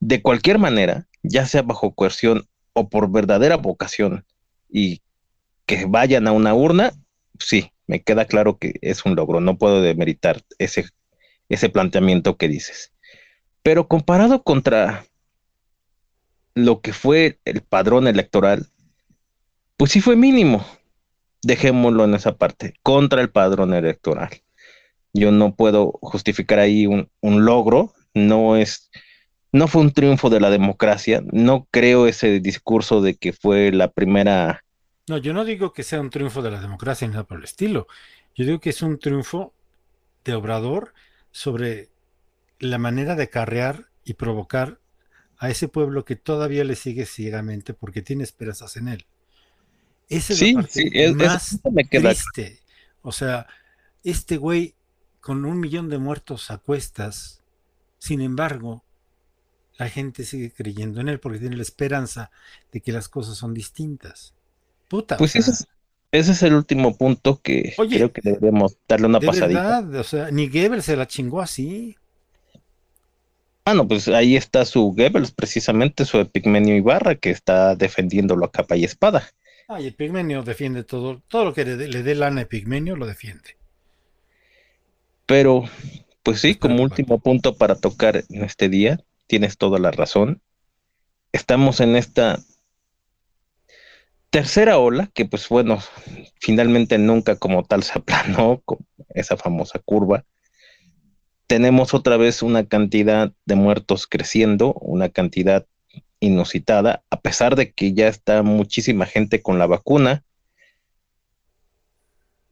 de 0.00 0.20
cualquier 0.20 0.58
manera, 0.58 1.06
ya 1.22 1.46
sea 1.46 1.62
bajo 1.62 1.94
coerción 1.94 2.48
o 2.72 2.88
por 2.88 3.10
verdadera 3.10 3.56
vocación 3.56 4.24
y 4.68 5.00
que 5.66 5.84
vayan 5.86 6.26
a 6.26 6.32
una 6.32 6.54
urna, 6.54 6.92
sí, 7.38 7.70
me 7.86 8.02
queda 8.02 8.24
claro 8.24 8.58
que 8.58 8.74
es 8.82 9.04
un 9.04 9.14
logro. 9.14 9.40
No 9.40 9.58
puedo 9.58 9.80
demeritar 9.80 10.42
ese, 10.58 10.86
ese 11.48 11.68
planteamiento 11.68 12.36
que 12.36 12.48
dices. 12.48 12.92
Pero 13.62 13.86
comparado 13.86 14.42
contra 14.42 15.04
lo 16.54 16.80
que 16.80 16.92
fue 16.92 17.38
el 17.44 17.62
padrón 17.62 18.06
electoral, 18.06 18.66
pues 19.76 19.92
sí 19.92 20.00
fue 20.00 20.16
mínimo. 20.16 20.64
Dejémoslo 21.42 22.04
en 22.04 22.14
esa 22.14 22.36
parte, 22.36 22.74
contra 22.82 23.20
el 23.20 23.30
padrón 23.30 23.74
electoral. 23.74 24.30
Yo 25.12 25.32
no 25.32 25.56
puedo 25.56 25.98
justificar 26.00 26.58
ahí 26.58 26.86
un, 26.86 27.08
logro, 27.22 27.92
no 28.14 28.56
es, 28.56 28.90
no 29.50 29.66
fue 29.66 29.82
un 29.82 29.92
triunfo 29.92 30.30
de 30.30 30.40
la 30.40 30.50
democracia, 30.50 31.22
no 31.32 31.66
creo 31.70 32.06
ese 32.06 32.40
discurso 32.40 33.02
de 33.02 33.16
que 33.16 33.32
fue 33.32 33.72
la 33.72 33.88
primera, 33.90 34.64
No, 35.08 35.18
yo 35.18 35.32
no 35.34 35.44
digo 35.44 35.72
que 35.72 35.82
sea 35.82 36.00
un 36.00 36.10
triunfo 36.10 36.42
de 36.42 36.52
la 36.52 36.60
democracia 36.60 37.06
ni 37.06 37.12
nada 37.12 37.24
por 37.24 37.38
el 37.38 37.44
estilo. 37.44 37.88
Yo 38.34 38.46
digo 38.46 38.60
que 38.60 38.70
es 38.70 38.80
un 38.80 38.98
triunfo 38.98 39.52
de 40.24 40.34
Obrador 40.34 40.94
sobre 41.32 41.90
la 42.60 42.78
manera 42.78 43.16
de 43.16 43.28
carrear 43.28 43.86
y 44.04 44.14
provocar 44.14 44.78
a 45.42 45.50
ese 45.50 45.68
pueblo 45.68 46.06
que 46.06 46.16
todavía 46.16 46.64
le 46.64 46.76
sigue 46.76 47.06
ciegamente 47.06 47.74
porque 47.74 48.02
tiene 48.02 48.24
esperanzas 48.24 48.76
en 48.78 48.88
él. 48.88 49.06
Esa 50.08 50.34
es 50.34 50.38
Sí, 50.38 50.52
la 50.54 50.62
parte 50.62 50.70
sí, 50.70 50.90
es- 50.92 51.16
más 51.16 51.60
eso 51.60 51.70
me 51.70 51.84
queda 51.88 52.14
triste. 52.14 52.60
O 53.02 53.12
sea, 53.12 53.46
este 54.04 54.36
güey 54.36 54.74
con 55.20 55.44
un 55.44 55.60
millón 55.60 55.88
de 55.88 55.98
muertos 55.98 56.50
a 56.50 56.58
cuestas, 56.58 57.42
sin 57.98 58.20
embargo, 58.22 58.84
la 59.78 59.88
gente 59.90 60.24
sigue 60.24 60.52
creyendo 60.52 61.00
en 61.00 61.08
él 61.10 61.20
porque 61.20 61.38
tiene 61.40 61.56
la 61.56 61.62
esperanza 61.62 62.30
de 62.72 62.80
que 62.82 62.92
las 62.92 63.08
cosas 63.08 63.36
son 63.38 63.54
distintas. 63.54 64.34
Puta, 64.88 65.16
Pues 65.16 65.36
ese 65.36 65.52
es, 65.52 65.66
ese 66.12 66.32
es 66.32 66.42
el 66.42 66.54
último 66.54 66.94
punto 66.96 67.40
que 67.40 67.74
Oye, 67.76 67.98
creo 67.98 68.12
que 68.12 68.20
deberíamos 68.22 68.76
darle 68.86 69.06
una 69.06 69.20
de 69.20 69.26
pasadita. 69.26 69.74
verdad, 69.74 69.94
o 69.96 70.04
sea, 70.04 70.30
ni 70.30 70.48
Goebbels 70.48 70.84
se 70.84 70.96
la 70.96 71.06
chingó 71.06 71.40
así. 71.40 71.96
Ah, 73.64 73.74
no, 73.74 73.88
pues 73.88 74.06
ahí 74.08 74.36
está 74.36 74.64
su 74.64 74.92
Goebbels, 74.96 75.32
precisamente 75.32 76.04
su 76.04 76.18
Epigmenio 76.18 76.76
Ibarra, 76.76 77.16
que 77.16 77.30
está 77.30 77.74
defendiéndolo 77.74 78.46
a 78.46 78.52
capa 78.52 78.76
y 78.76 78.84
espada. 78.84 79.28
Ay, 79.66 79.88
Epigmenio 79.88 80.44
defiende 80.44 80.84
todo, 80.84 81.20
todo 81.26 81.44
lo 81.46 81.52
que 81.52 81.64
le, 81.64 81.76
dé- 81.76 81.88
le 81.88 82.04
dé 82.04 82.14
lana 82.14 82.42
a 82.42 82.44
Epigmenio 82.44 82.94
lo 82.94 83.06
defiende. 83.06 83.56
Pero, 85.26 85.64
pues 86.22 86.40
sí, 86.40 86.54
de 86.60 86.68
como 86.68 86.82
último 86.82 87.20
punto 87.20 87.56
para 87.56 87.74
tocar 87.80 88.24
en 88.28 88.44
este 88.44 88.68
día, 88.68 89.00
tienes 89.26 89.58
toda 89.58 89.78
la 89.78 89.90
razón. 89.90 90.42
Estamos 91.32 91.80
en 91.80 91.96
esta 91.96 92.40
tercera 94.30 94.78
ola, 94.78 95.10
que 95.14 95.24
pues 95.26 95.48
bueno, 95.48 95.78
finalmente 96.40 96.98
nunca 96.98 97.36
como 97.36 97.64
tal 97.64 97.82
se 97.82 97.98
aplanó, 97.98 98.60
con 98.64 98.78
esa 99.10 99.36
famosa 99.36 99.78
curva. 99.78 100.24
Tenemos 101.52 101.92
otra 101.92 102.16
vez 102.16 102.42
una 102.42 102.64
cantidad 102.64 103.30
de 103.44 103.56
muertos 103.56 104.06
creciendo, 104.06 104.72
una 104.72 105.10
cantidad 105.10 105.66
inusitada, 106.18 107.02
a 107.10 107.20
pesar 107.20 107.56
de 107.56 107.72
que 107.72 107.92
ya 107.92 108.08
está 108.08 108.42
muchísima 108.42 109.04
gente 109.04 109.42
con 109.42 109.58
la 109.58 109.66
vacuna. 109.66 110.24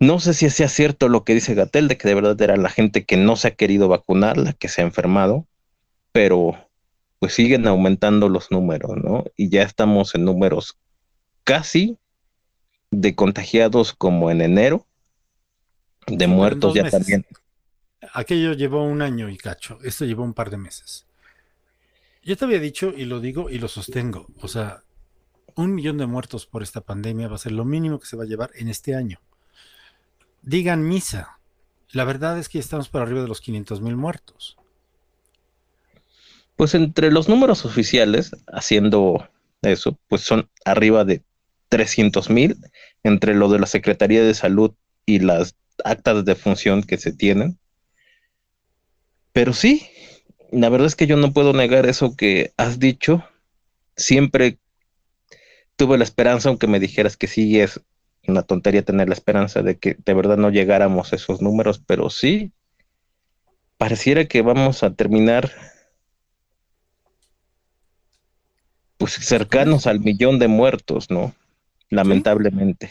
No 0.00 0.20
sé 0.20 0.34
si 0.34 0.50
sea 0.50 0.68
cierto 0.68 1.08
lo 1.08 1.24
que 1.24 1.32
dice 1.32 1.54
Gatel, 1.54 1.88
de 1.88 1.96
que 1.96 2.08
de 2.08 2.14
verdad 2.14 2.42
era 2.42 2.58
la 2.58 2.68
gente 2.68 3.06
que 3.06 3.16
no 3.16 3.36
se 3.36 3.48
ha 3.48 3.54
querido 3.54 3.88
vacunar, 3.88 4.36
la 4.36 4.52
que 4.52 4.68
se 4.68 4.82
ha 4.82 4.84
enfermado, 4.84 5.46
pero 6.12 6.68
pues 7.20 7.32
siguen 7.32 7.66
aumentando 7.66 8.28
los 8.28 8.50
números, 8.50 8.98
¿no? 9.02 9.24
Y 9.34 9.48
ya 9.48 9.62
estamos 9.62 10.14
en 10.14 10.26
números 10.26 10.76
casi 11.44 11.96
de 12.90 13.14
contagiados 13.14 13.94
como 13.94 14.30
en 14.30 14.42
enero, 14.42 14.86
de 16.06 16.26
muertos 16.26 16.74
ya 16.74 16.82
meses. 16.82 17.00
también. 17.00 17.24
Aquello 18.12 18.54
llevó 18.54 18.84
un 18.84 19.02
año 19.02 19.28
y 19.28 19.36
cacho, 19.36 19.78
esto 19.82 20.04
llevó 20.04 20.24
un 20.24 20.34
par 20.34 20.50
de 20.50 20.56
meses. 20.56 21.06
Yo 22.22 22.36
te 22.36 22.44
había 22.44 22.60
dicho 22.60 22.92
y 22.96 23.04
lo 23.04 23.20
digo 23.20 23.50
y 23.50 23.58
lo 23.58 23.68
sostengo, 23.68 24.26
o 24.40 24.48
sea, 24.48 24.82
un 25.54 25.74
millón 25.74 25.98
de 25.98 26.06
muertos 26.06 26.46
por 26.46 26.62
esta 26.62 26.80
pandemia 26.80 27.28
va 27.28 27.36
a 27.36 27.38
ser 27.38 27.52
lo 27.52 27.64
mínimo 27.64 27.98
que 27.98 28.06
se 28.06 28.16
va 28.16 28.24
a 28.24 28.26
llevar 28.26 28.50
en 28.54 28.68
este 28.68 28.94
año. 28.94 29.20
Digan 30.42 30.86
misa, 30.86 31.38
la 31.92 32.04
verdad 32.04 32.38
es 32.38 32.48
que 32.48 32.58
estamos 32.58 32.88
por 32.88 33.02
arriba 33.02 33.22
de 33.22 33.28
los 33.28 33.40
500 33.40 33.80
mil 33.80 33.96
muertos. 33.96 34.56
Pues 36.56 36.74
entre 36.74 37.10
los 37.10 37.28
números 37.28 37.64
oficiales, 37.64 38.32
haciendo 38.46 39.28
eso, 39.62 39.98
pues 40.08 40.22
son 40.22 40.48
arriba 40.64 41.04
de 41.04 41.22
300 41.68 42.30
mil, 42.30 42.56
entre 43.02 43.34
lo 43.34 43.48
de 43.48 43.58
la 43.58 43.66
Secretaría 43.66 44.22
de 44.22 44.34
Salud 44.34 44.72
y 45.06 45.20
las 45.20 45.56
actas 45.84 46.24
de 46.24 46.34
función 46.34 46.82
que 46.82 46.98
se 46.98 47.12
tienen. 47.12 47.58
Pero 49.32 49.52
sí, 49.52 49.88
la 50.50 50.68
verdad 50.68 50.86
es 50.88 50.96
que 50.96 51.06
yo 51.06 51.16
no 51.16 51.32
puedo 51.32 51.52
negar 51.52 51.86
eso 51.86 52.16
que 52.16 52.52
has 52.56 52.78
dicho. 52.78 53.24
Siempre 53.96 54.58
tuve 55.76 55.98
la 55.98 56.04
esperanza, 56.04 56.48
aunque 56.48 56.66
me 56.66 56.80
dijeras 56.80 57.16
que 57.16 57.26
sí 57.26 57.58
es 57.60 57.80
una 58.26 58.42
tontería 58.42 58.84
tener 58.84 59.08
la 59.08 59.14
esperanza 59.14 59.62
de 59.62 59.78
que 59.78 59.96
de 60.04 60.14
verdad 60.14 60.36
no 60.36 60.50
llegáramos 60.50 61.12
a 61.12 61.16
esos 61.16 61.40
números, 61.42 61.82
pero 61.86 62.10
sí, 62.10 62.52
pareciera 63.78 64.26
que 64.26 64.42
vamos 64.42 64.82
a 64.84 64.94
terminar 64.94 65.50
pues 68.98 69.14
cercanos 69.14 69.88
al 69.88 69.98
millón 69.98 70.38
de 70.38 70.46
muertos, 70.46 71.10
¿no? 71.10 71.34
Lamentablemente. 71.90 72.90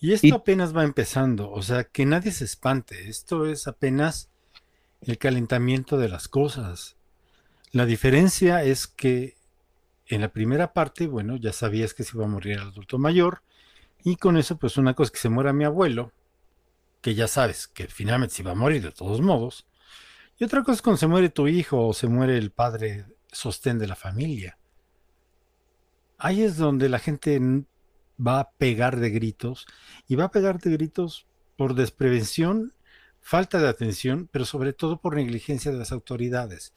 Y 0.00 0.12
esto 0.12 0.28
Y- 0.28 0.32
apenas 0.34 0.74
va 0.76 0.84
empezando, 0.84 1.50
o 1.50 1.62
sea, 1.62 1.84
que 1.84 2.06
nadie 2.06 2.32
se 2.32 2.44
espante, 2.44 3.08
esto 3.08 3.46
es 3.46 3.66
apenas 3.68 4.29
el 5.02 5.18
calentamiento 5.18 5.98
de 5.98 6.08
las 6.08 6.28
cosas. 6.28 6.96
La 7.72 7.86
diferencia 7.86 8.62
es 8.62 8.86
que 8.86 9.36
en 10.06 10.20
la 10.20 10.32
primera 10.32 10.72
parte, 10.72 11.06
bueno, 11.06 11.36
ya 11.36 11.52
sabías 11.52 11.94
que 11.94 12.02
se 12.02 12.16
iba 12.16 12.24
a 12.24 12.28
morir 12.28 12.54
el 12.54 12.62
adulto 12.62 12.98
mayor, 12.98 13.42
y 14.02 14.16
con 14.16 14.36
eso, 14.36 14.56
pues 14.58 14.76
una 14.76 14.94
cosa 14.94 15.08
es 15.08 15.12
que 15.12 15.18
se 15.18 15.28
muera 15.28 15.52
mi 15.52 15.64
abuelo, 15.64 16.12
que 17.00 17.14
ya 17.14 17.28
sabes 17.28 17.68
que 17.68 17.86
finalmente 17.86 18.34
se 18.34 18.42
va 18.42 18.52
a 18.52 18.56
morir 18.56 18.82
de 18.82 18.92
todos 18.92 19.20
modos. 19.20 19.66
Y 20.38 20.44
otra 20.44 20.62
cosa 20.62 20.74
es 20.76 20.82
cuando 20.82 20.98
se 20.98 21.06
muere 21.06 21.28
tu 21.28 21.48
hijo 21.48 21.86
o 21.86 21.92
se 21.92 22.08
muere 22.08 22.36
el 22.36 22.50
padre 22.50 23.06
sostén 23.30 23.78
de 23.78 23.86
la 23.86 23.96
familia. 23.96 24.58
Ahí 26.18 26.42
es 26.42 26.56
donde 26.56 26.88
la 26.88 26.98
gente 26.98 27.40
va 28.18 28.40
a 28.40 28.50
pegar 28.52 28.98
de 28.98 29.10
gritos 29.10 29.66
y 30.08 30.16
va 30.16 30.24
a 30.24 30.30
pegar 30.30 30.58
de 30.58 30.72
gritos 30.72 31.26
por 31.56 31.74
desprevención, 31.74 32.74
falta 33.20 33.60
de 33.60 33.68
atención, 33.68 34.28
pero 34.30 34.44
sobre 34.44 34.72
todo 34.72 35.00
por 35.00 35.16
negligencia 35.16 35.70
de 35.70 35.78
las 35.78 35.92
autoridades. 35.92 36.72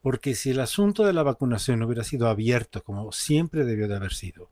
Porque 0.00 0.34
si 0.34 0.50
el 0.50 0.60
asunto 0.60 1.04
de 1.04 1.12
la 1.12 1.22
vacunación 1.22 1.82
hubiera 1.82 2.04
sido 2.04 2.28
abierto 2.28 2.82
como 2.82 3.12
siempre 3.12 3.64
debió 3.64 3.88
de 3.88 3.96
haber 3.96 4.12
sido, 4.12 4.50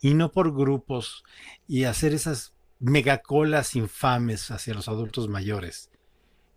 y 0.00 0.14
no 0.14 0.32
por 0.32 0.54
grupos 0.54 1.24
y 1.68 1.84
hacer 1.84 2.12
esas 2.14 2.52
megacolas 2.80 3.76
infames 3.76 4.50
hacia 4.50 4.74
los 4.74 4.88
adultos 4.88 5.28
mayores 5.28 5.90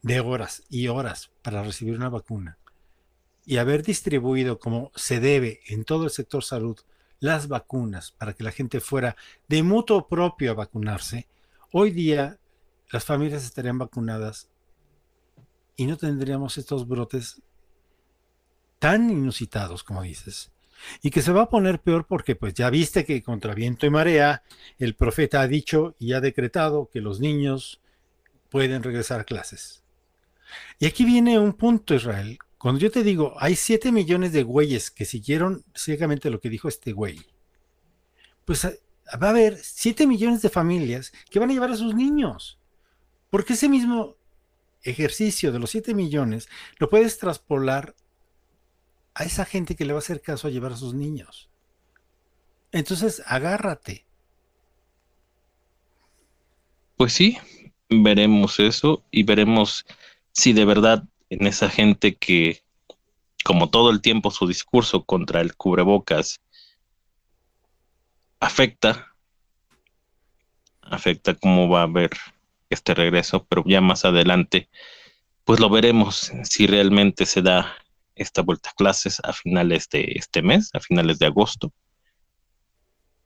de 0.01 0.19
horas 0.19 0.63
y 0.69 0.87
horas 0.87 1.31
para 1.41 1.63
recibir 1.63 1.95
una 1.95 2.09
vacuna 2.09 2.57
y 3.45 3.57
haber 3.57 3.83
distribuido 3.83 4.59
como 4.59 4.91
se 4.95 5.19
debe 5.19 5.59
en 5.67 5.85
todo 5.85 6.05
el 6.05 6.09
sector 6.09 6.43
salud 6.43 6.77
las 7.19 7.47
vacunas 7.47 8.11
para 8.11 8.33
que 8.33 8.43
la 8.43 8.51
gente 8.51 8.79
fuera 8.79 9.15
de 9.47 9.63
mutuo 9.63 10.07
propio 10.07 10.51
a 10.51 10.55
vacunarse, 10.55 11.27
hoy 11.71 11.91
día 11.91 12.39
las 12.91 13.05
familias 13.05 13.43
estarían 13.43 13.77
vacunadas 13.77 14.49
y 15.75 15.85
no 15.85 15.97
tendríamos 15.97 16.57
estos 16.57 16.87
brotes 16.87 17.41
tan 18.79 19.09
inusitados 19.09 19.83
como 19.83 20.01
dices. 20.03 20.51
Y 21.01 21.09
que 21.09 21.21
se 21.21 21.31
va 21.31 21.43
a 21.43 21.49
poner 21.49 21.79
peor 21.79 22.05
porque 22.05 22.35
pues 22.35 22.53
ya 22.53 22.69
viste 22.69 23.05
que 23.05 23.23
contra 23.23 23.53
viento 23.53 23.85
y 23.85 23.89
marea 23.89 24.43
el 24.77 24.95
profeta 24.95 25.41
ha 25.41 25.47
dicho 25.47 25.95
y 25.99 26.13
ha 26.13 26.21
decretado 26.21 26.89
que 26.91 27.01
los 27.01 27.19
niños 27.19 27.81
pueden 28.49 28.83
regresar 28.83 29.21
a 29.21 29.23
clases. 29.23 29.83
Y 30.79 30.85
aquí 30.85 31.05
viene 31.05 31.39
un 31.39 31.53
punto, 31.53 31.95
Israel. 31.95 32.37
Cuando 32.57 32.79
yo 32.79 32.91
te 32.91 33.03
digo, 33.03 33.35
hay 33.39 33.55
7 33.55 33.91
millones 33.91 34.31
de 34.33 34.43
güeyes 34.43 34.91
que 34.91 35.05
siguieron 35.05 35.63
ciegamente 35.75 36.29
lo 36.29 36.39
que 36.39 36.49
dijo 36.49 36.67
este 36.67 36.93
güey, 36.93 37.19
pues 38.43 38.65
eh, 38.65 38.79
va 39.21 39.27
a 39.27 39.29
haber 39.31 39.57
7 39.57 40.07
millones 40.07 40.41
de 40.41 40.49
familias 40.49 41.11
que 41.29 41.39
van 41.39 41.49
a 41.49 41.53
llevar 41.53 41.71
a 41.71 41.77
sus 41.77 41.93
niños. 41.93 42.59
Porque 43.35 43.51
ese 43.51 43.67
mismo 43.67 44.15
ejercicio 44.81 45.51
de 45.51 45.59
los 45.59 45.71
7 45.71 45.93
millones 45.93 46.47
lo 46.77 46.89
puedes 46.89 47.19
traspolar 47.19 47.93
a 49.13 49.25
esa 49.25 49.43
gente 49.43 49.75
que 49.75 49.83
le 49.83 49.91
va 49.91 49.97
a 49.97 49.99
hacer 49.99 50.21
caso 50.21 50.47
a 50.47 50.51
llevar 50.51 50.71
a 50.71 50.77
sus 50.77 50.93
niños. 50.93 51.49
Entonces, 52.71 53.21
agárrate. 53.25 54.05
Pues 56.95 57.11
sí, 57.11 57.37
veremos 57.89 58.57
eso 58.61 59.03
y 59.11 59.23
veremos 59.23 59.85
si 60.31 60.53
de 60.53 60.63
verdad 60.63 61.03
en 61.29 61.45
esa 61.45 61.69
gente 61.69 62.15
que, 62.15 62.63
como 63.43 63.69
todo 63.69 63.89
el 63.89 63.99
tiempo 63.99 64.31
su 64.31 64.47
discurso 64.47 65.03
contra 65.03 65.41
el 65.41 65.57
cubrebocas 65.57 66.39
afecta, 68.39 69.13
afecta 70.83 71.33
cómo 71.33 71.67
va 71.67 71.81
a 71.81 71.83
haber 71.83 72.11
este 72.69 72.93
regreso, 72.93 73.45
pero 73.45 73.63
ya 73.65 73.81
más 73.81 74.05
adelante, 74.05 74.69
pues 75.43 75.59
lo 75.59 75.69
veremos 75.69 76.31
si 76.43 76.67
realmente 76.67 77.25
se 77.25 77.41
da 77.41 77.75
esta 78.15 78.41
vuelta 78.41 78.69
a 78.69 78.73
clases 78.73 79.19
a 79.23 79.33
finales 79.33 79.89
de 79.89 80.13
este 80.15 80.41
mes, 80.41 80.69
a 80.73 80.79
finales 80.79 81.19
de 81.19 81.27
agosto. 81.27 81.73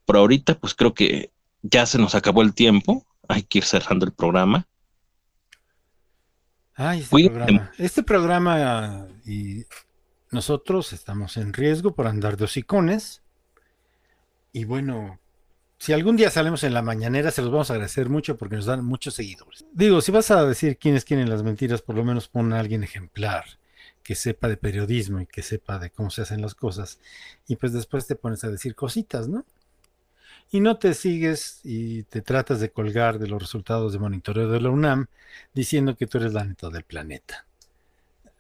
Por 0.06 0.18
ahorita, 0.18 0.60
pues 0.60 0.74
creo 0.74 0.94
que 0.94 1.32
ya 1.62 1.86
se 1.86 1.98
nos 1.98 2.16
acabó 2.16 2.42
el 2.42 2.54
tiempo, 2.54 3.06
hay 3.28 3.44
que 3.44 3.60
ir 3.60 3.66
cerrando 3.66 4.06
el 4.06 4.14
programa. 4.14 4.68
Ay, 6.74 7.00
este 7.00 7.10
Cuídate. 7.12 7.36
programa. 7.36 7.72
Este 7.78 8.04
programa 8.04 9.08
y 9.26 9.66
nosotros 10.32 10.94
estamos 10.94 11.38
en 11.38 11.54
riesgo 11.54 11.94
por 11.94 12.08
andar 12.08 12.38
de 12.38 12.46
hocicones. 12.46 13.22
Y 14.52 14.66
bueno, 14.66 15.20
si 15.80 15.93
algún 15.93 16.17
día 16.17 16.30
salimos 16.30 16.65
en 16.65 16.73
la 16.73 16.82
mañanera, 16.82 17.32
se 17.32 17.41
los 17.41 17.51
vamos 17.51 17.69
a 17.69 17.73
agradecer 17.73 18.09
mucho 18.09 18.38
porque 18.38 18.57
nos 18.57 18.65
dan 18.65 18.84
muchos 18.84 19.13
seguidores. 19.13 19.65
Digo, 19.71 20.01
si 20.01 20.11
vas 20.11 20.30
a 20.30 20.45
decir 20.45 20.77
quiénes 20.77 21.05
quieren 21.05 21.30
las 21.30 21.41
mentiras, 21.41 21.82
por 21.82 21.95
lo 21.95 22.03
menos 22.03 22.27
pon 22.27 22.51
a 22.51 22.59
alguien 22.59 22.84
ejemplar, 22.84 23.45
que 24.03 24.15
sepa 24.15 24.49
de 24.49 24.57
periodismo 24.57 25.21
y 25.21 25.25
que 25.25 25.41
sepa 25.41 25.80
de 25.80 25.89
cómo 25.89 26.09
se 26.09 26.21
hacen 26.21 26.41
las 26.41 26.53
cosas. 26.53 26.99
Y 27.47 27.55
pues 27.55 27.71
después 27.71 28.05
te 28.07 28.15
pones 28.15 28.43
a 28.43 28.49
decir 28.49 28.75
cositas, 28.75 29.30
¿no? 29.30 29.45
Y 30.51 30.59
no 30.59 30.77
te 30.77 30.93
sigues 30.93 31.61
y 31.63 32.03
te 32.03 32.21
tratas 32.21 32.59
de 32.59 32.71
colgar 32.71 33.17
de 33.17 33.27
los 33.27 33.41
resultados 33.41 33.93
de 33.93 33.99
monitoreo 33.99 34.49
de 34.49 34.59
la 34.59 34.71
UNAM 34.71 35.07
diciendo 35.53 35.95
que 35.95 36.07
tú 36.07 36.17
eres 36.17 36.34
la 36.34 36.43
neta 36.43 36.69
del 36.69 36.84
planeta. 36.84 37.45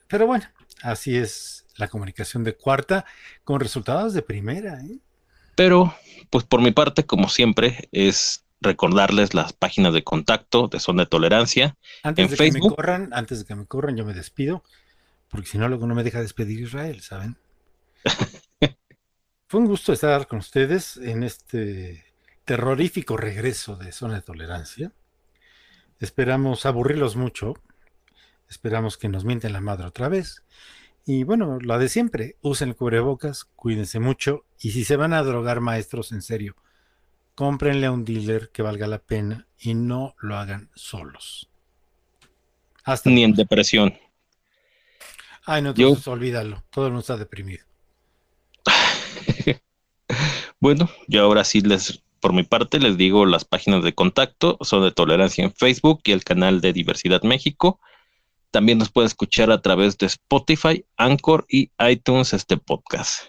Pero 0.09 0.27
bueno, 0.27 0.45
así 0.81 1.15
es 1.15 1.65
la 1.77 1.87
comunicación 1.87 2.43
de 2.43 2.57
cuarta 2.57 3.05
con 3.45 3.61
resultados 3.61 4.13
de 4.13 4.23
primera. 4.23 4.81
¿eh? 4.81 4.99
Pero, 5.59 5.93
pues 6.29 6.45
por 6.45 6.61
mi 6.61 6.71
parte, 6.71 7.05
como 7.05 7.27
siempre, 7.27 7.89
es 7.91 8.45
recordarles 8.61 9.33
las 9.33 9.51
páginas 9.51 9.93
de 9.93 10.05
contacto 10.05 10.69
de 10.69 10.79
Zona 10.79 11.03
de 11.03 11.09
Tolerancia. 11.09 11.75
Antes 12.01 12.23
En 12.23 12.31
de 12.31 12.37
que 12.37 12.43
me 12.43 12.51
Facebook. 12.53 12.75
corran, 12.77 13.09
antes 13.11 13.39
de 13.39 13.45
que 13.45 13.55
me 13.55 13.65
corran, 13.65 13.97
yo 13.97 14.05
me 14.05 14.13
despido, 14.13 14.63
porque 15.27 15.49
si 15.49 15.57
no, 15.57 15.67
luego 15.67 15.85
no 15.85 15.95
me 15.95 16.05
deja 16.05 16.21
despedir 16.21 16.61
Israel, 16.61 17.01
¿saben? 17.01 17.35
Fue 19.49 19.59
un 19.59 19.65
gusto 19.65 19.91
estar 19.91 20.27
con 20.27 20.39
ustedes 20.39 20.95
en 20.95 21.23
este 21.23 22.05
terrorífico 22.45 23.17
regreso 23.17 23.75
de 23.75 23.91
Zona 23.91 24.13
de 24.13 24.21
Tolerancia. 24.21 24.93
Esperamos 25.99 26.65
aburrirlos 26.65 27.17
mucho. 27.17 27.53
Esperamos 28.47 28.97
que 28.97 29.09
nos 29.09 29.25
mienten 29.25 29.51
la 29.51 29.59
madre 29.59 29.87
otra 29.87 30.07
vez. 30.07 30.41
Y 31.05 31.23
bueno, 31.23 31.59
la 31.61 31.77
de 31.77 31.89
siempre, 31.89 32.35
usen 32.41 32.69
el 32.69 32.75
cubrebocas, 32.75 33.45
cuídense 33.55 33.99
mucho. 33.99 34.45
Y 34.59 34.71
si 34.71 34.83
se 34.85 34.95
van 34.95 35.13
a 35.13 35.23
drogar 35.23 35.59
maestros, 35.59 36.11
en 36.11 36.21
serio, 36.21 36.55
cómprenle 37.35 37.87
a 37.87 37.91
un 37.91 38.05
dealer 38.05 38.49
que 38.51 38.61
valga 38.61 38.85
la 38.87 38.99
pena 38.99 39.47
y 39.59 39.73
no 39.73 40.15
lo 40.19 40.35
hagan 40.37 40.69
solos. 40.75 41.49
Hasta 42.83 43.09
Ni 43.09 43.23
en 43.23 43.33
depresión. 43.33 43.93
Ay, 45.45 45.61
no, 45.61 45.73
Yo- 45.73 45.87
entonces 45.87 46.07
olvídalo. 46.07 46.63
Todo 46.69 46.85
el 46.85 46.91
mundo 46.91 47.01
está 47.01 47.17
deprimido. 47.17 47.65
Bueno, 50.59 50.89
yo 51.07 51.23
ahora 51.23 51.43
sí 51.43 51.61
les, 51.61 52.03
por 52.19 52.33
mi 52.33 52.43
parte, 52.43 52.79
les 52.79 52.97
digo 52.97 53.25
las 53.25 53.45
páginas 53.45 53.83
de 53.83 53.93
contacto, 53.93 54.57
son 54.61 54.83
de 54.83 54.91
tolerancia 54.91 55.43
en 55.43 55.53
Facebook 55.53 56.01
y 56.03 56.11
el 56.11 56.23
canal 56.23 56.61
de 56.61 56.73
Diversidad 56.73 57.21
México. 57.23 57.79
También 58.51 58.79
nos 58.79 58.89
puede 58.89 59.07
escuchar 59.07 59.51
a 59.51 59.61
través 59.61 59.97
de 59.97 60.07
Spotify, 60.07 60.85
Anchor 60.97 61.45
y 61.49 61.71
iTunes 61.79 62.33
este 62.33 62.57
podcast. 62.57 63.27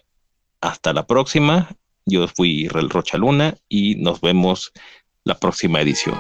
Hasta 0.61 0.93
la 0.93 1.07
próxima. 1.07 1.69
Yo 2.07 2.27
fui 2.29 2.63
Israel 2.63 2.91
Rocha 2.91 3.19
Luna 3.19 3.55
y 3.69 3.97
nos 3.97 4.21
vemos 4.21 4.73
la 5.25 5.39
próxima 5.39 5.81
edición. 5.81 6.17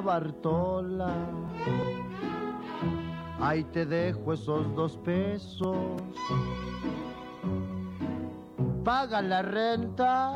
Bartola. 0.00 1.12
Ahí 3.40 3.64
te 3.64 3.84
dejo 3.84 4.32
esos 4.32 4.74
dos 4.74 4.96
pesos. 4.98 5.76
Paga 8.84 9.20
la 9.22 9.42
renta. 9.42 10.34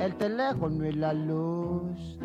El 0.00 0.14
teléfono 0.16 0.86
y 0.86 0.92
la 0.92 1.12
luz 1.12 2.18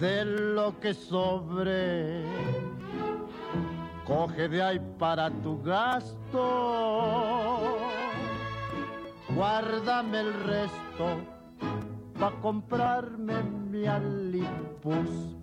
de 0.00 0.24
lo 0.24 0.78
que 0.80 0.92
sobre. 0.92 2.24
Coge 4.06 4.48
de 4.48 4.62
ahí 4.62 4.80
para 4.98 5.30
tu 5.30 5.62
gasto. 5.62 6.38
Guárdame 9.34 10.20
el 10.20 10.34
resto 10.44 11.41
para 12.22 12.36
comprarme 12.36 13.42
mi 13.42 13.84
alipus. 13.84 15.34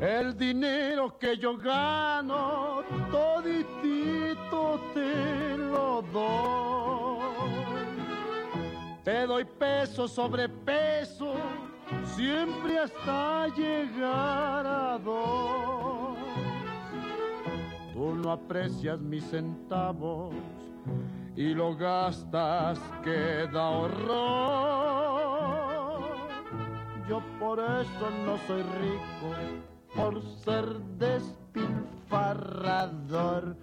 El 0.00 0.34
dinero 0.34 1.18
que 1.18 1.36
yo 1.36 1.58
gano, 1.58 2.82
toditito 3.10 4.80
te 4.94 5.58
lo 5.58 6.00
doy. 6.10 7.20
Te 9.04 9.26
doy 9.26 9.44
peso 9.44 10.08
sobre 10.08 10.48
peso, 10.48 11.34
siempre 12.16 12.78
hasta 12.78 13.48
llegar 13.48 14.66
a 14.66 14.98
dos. 14.98 16.16
Tú 17.92 18.14
no 18.14 18.32
aprecias 18.32 18.98
mis 18.98 19.24
centavos 19.24 20.34
y 21.36 21.54
lo 21.54 21.76
gastas 21.76 22.80
que 23.02 23.46
da 23.52 23.70
horror. 23.70 25.12
Yo 27.08 27.22
por 27.38 27.58
eso 27.58 28.10
no 28.24 28.38
soy 28.46 28.62
rico, 28.62 29.34
por 29.94 30.22
ser 30.44 30.78
despilfarrador. 30.98 33.56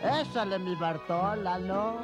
Échale 0.00 0.58
mi 0.58 0.74
Bartola, 0.74 1.58
¿no? 1.58 1.98